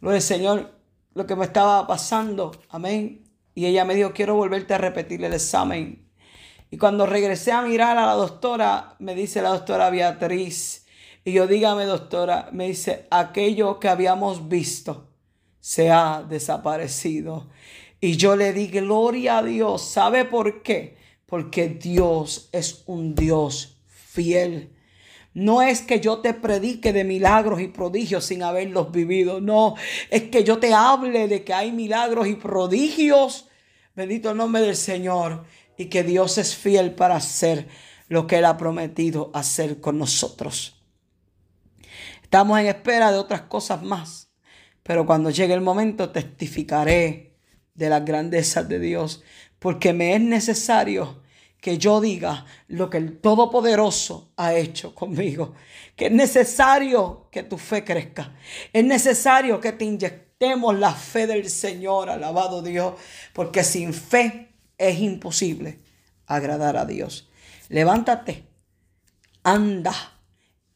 lo 0.00 0.10
del 0.12 0.22
Señor, 0.22 0.72
lo 1.12 1.26
que 1.26 1.36
me 1.36 1.44
estaba 1.44 1.86
pasando, 1.86 2.52
amén. 2.70 3.22
Y 3.54 3.66
ella 3.66 3.84
me 3.84 3.94
dijo, 3.94 4.12
quiero 4.12 4.34
volverte 4.34 4.72
a 4.72 4.78
repetir 4.78 5.22
el 5.22 5.34
examen. 5.34 6.08
Y 6.70 6.78
cuando 6.78 7.04
regresé 7.04 7.52
a 7.52 7.60
mirar 7.60 7.98
a 7.98 8.06
la 8.06 8.14
doctora, 8.14 8.96
me 8.98 9.14
dice 9.14 9.42
la 9.42 9.50
doctora 9.50 9.90
Beatriz, 9.90 10.86
y 11.22 11.32
yo 11.32 11.46
dígame 11.46 11.84
doctora, 11.84 12.48
me 12.52 12.68
dice, 12.68 13.06
aquello 13.10 13.78
que 13.78 13.88
habíamos 13.88 14.48
visto 14.48 15.10
se 15.60 15.90
ha 15.90 16.22
desaparecido. 16.22 17.48
Y 18.00 18.16
yo 18.16 18.36
le 18.36 18.52
di 18.52 18.68
gloria 18.68 19.38
a 19.38 19.42
Dios. 19.42 19.82
¿Sabe 19.82 20.26
por 20.26 20.62
qué? 20.62 20.98
Porque 21.34 21.66
Dios 21.68 22.48
es 22.52 22.84
un 22.86 23.16
Dios 23.16 23.82
fiel. 23.88 24.70
No 25.32 25.62
es 25.62 25.82
que 25.82 25.98
yo 25.98 26.20
te 26.20 26.32
predique 26.32 26.92
de 26.92 27.02
milagros 27.02 27.60
y 27.60 27.66
prodigios 27.66 28.26
sin 28.26 28.44
haberlos 28.44 28.92
vivido. 28.92 29.40
No, 29.40 29.74
es 30.10 30.22
que 30.30 30.44
yo 30.44 30.58
te 30.58 30.72
hable 30.72 31.26
de 31.26 31.42
que 31.42 31.52
hay 31.52 31.72
milagros 31.72 32.28
y 32.28 32.36
prodigios. 32.36 33.48
Bendito 33.96 34.30
el 34.30 34.36
nombre 34.36 34.62
del 34.62 34.76
Señor. 34.76 35.44
Y 35.76 35.86
que 35.86 36.04
Dios 36.04 36.38
es 36.38 36.54
fiel 36.54 36.94
para 36.94 37.16
hacer 37.16 37.66
lo 38.06 38.28
que 38.28 38.36
Él 38.36 38.44
ha 38.44 38.56
prometido 38.56 39.32
hacer 39.34 39.80
con 39.80 39.98
nosotros. 39.98 40.84
Estamos 42.22 42.60
en 42.60 42.66
espera 42.66 43.10
de 43.10 43.18
otras 43.18 43.40
cosas 43.40 43.82
más. 43.82 44.30
Pero 44.84 45.04
cuando 45.04 45.30
llegue 45.30 45.54
el 45.54 45.62
momento 45.62 46.10
testificaré 46.10 47.34
de 47.74 47.88
las 47.88 48.04
grandezas 48.04 48.68
de 48.68 48.78
Dios, 48.78 49.24
porque 49.58 49.92
me 49.92 50.14
es 50.14 50.20
necesario 50.20 51.23
que 51.64 51.78
yo 51.78 51.98
diga 52.02 52.44
lo 52.68 52.90
que 52.90 52.98
el 52.98 53.20
Todopoderoso 53.22 54.32
ha 54.36 54.52
hecho 54.52 54.94
conmigo, 54.94 55.54
que 55.96 56.08
es 56.08 56.12
necesario 56.12 57.28
que 57.32 57.42
tu 57.42 57.56
fe 57.56 57.82
crezca, 57.82 58.34
es 58.70 58.84
necesario 58.84 59.58
que 59.62 59.72
te 59.72 59.86
inyectemos 59.86 60.78
la 60.78 60.92
fe 60.92 61.26
del 61.26 61.48
Señor, 61.48 62.10
alabado 62.10 62.60
Dios, 62.60 62.96
porque 63.32 63.64
sin 63.64 63.94
fe 63.94 64.50
es 64.76 64.98
imposible 64.98 65.80
agradar 66.26 66.76
a 66.76 66.84
Dios. 66.84 67.30
Levántate, 67.70 68.44
anda, 69.42 69.94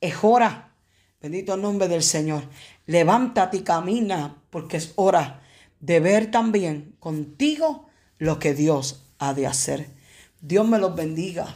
es 0.00 0.14
hora, 0.22 0.74
bendito 1.20 1.52
el 1.52 1.60
nombre 1.60 1.88
del 1.88 2.02
Señor, 2.02 2.44
levántate 2.86 3.58
y 3.58 3.60
camina, 3.60 4.42
porque 4.48 4.78
es 4.78 4.94
hora 4.96 5.42
de 5.80 6.00
ver 6.00 6.30
también 6.30 6.96
contigo 6.98 7.90
lo 8.16 8.38
que 8.38 8.54
Dios 8.54 9.04
ha 9.18 9.34
de 9.34 9.46
hacer. 9.46 9.97
Dios 10.40 10.66
me 10.66 10.78
los 10.78 10.94
bendiga 10.94 11.54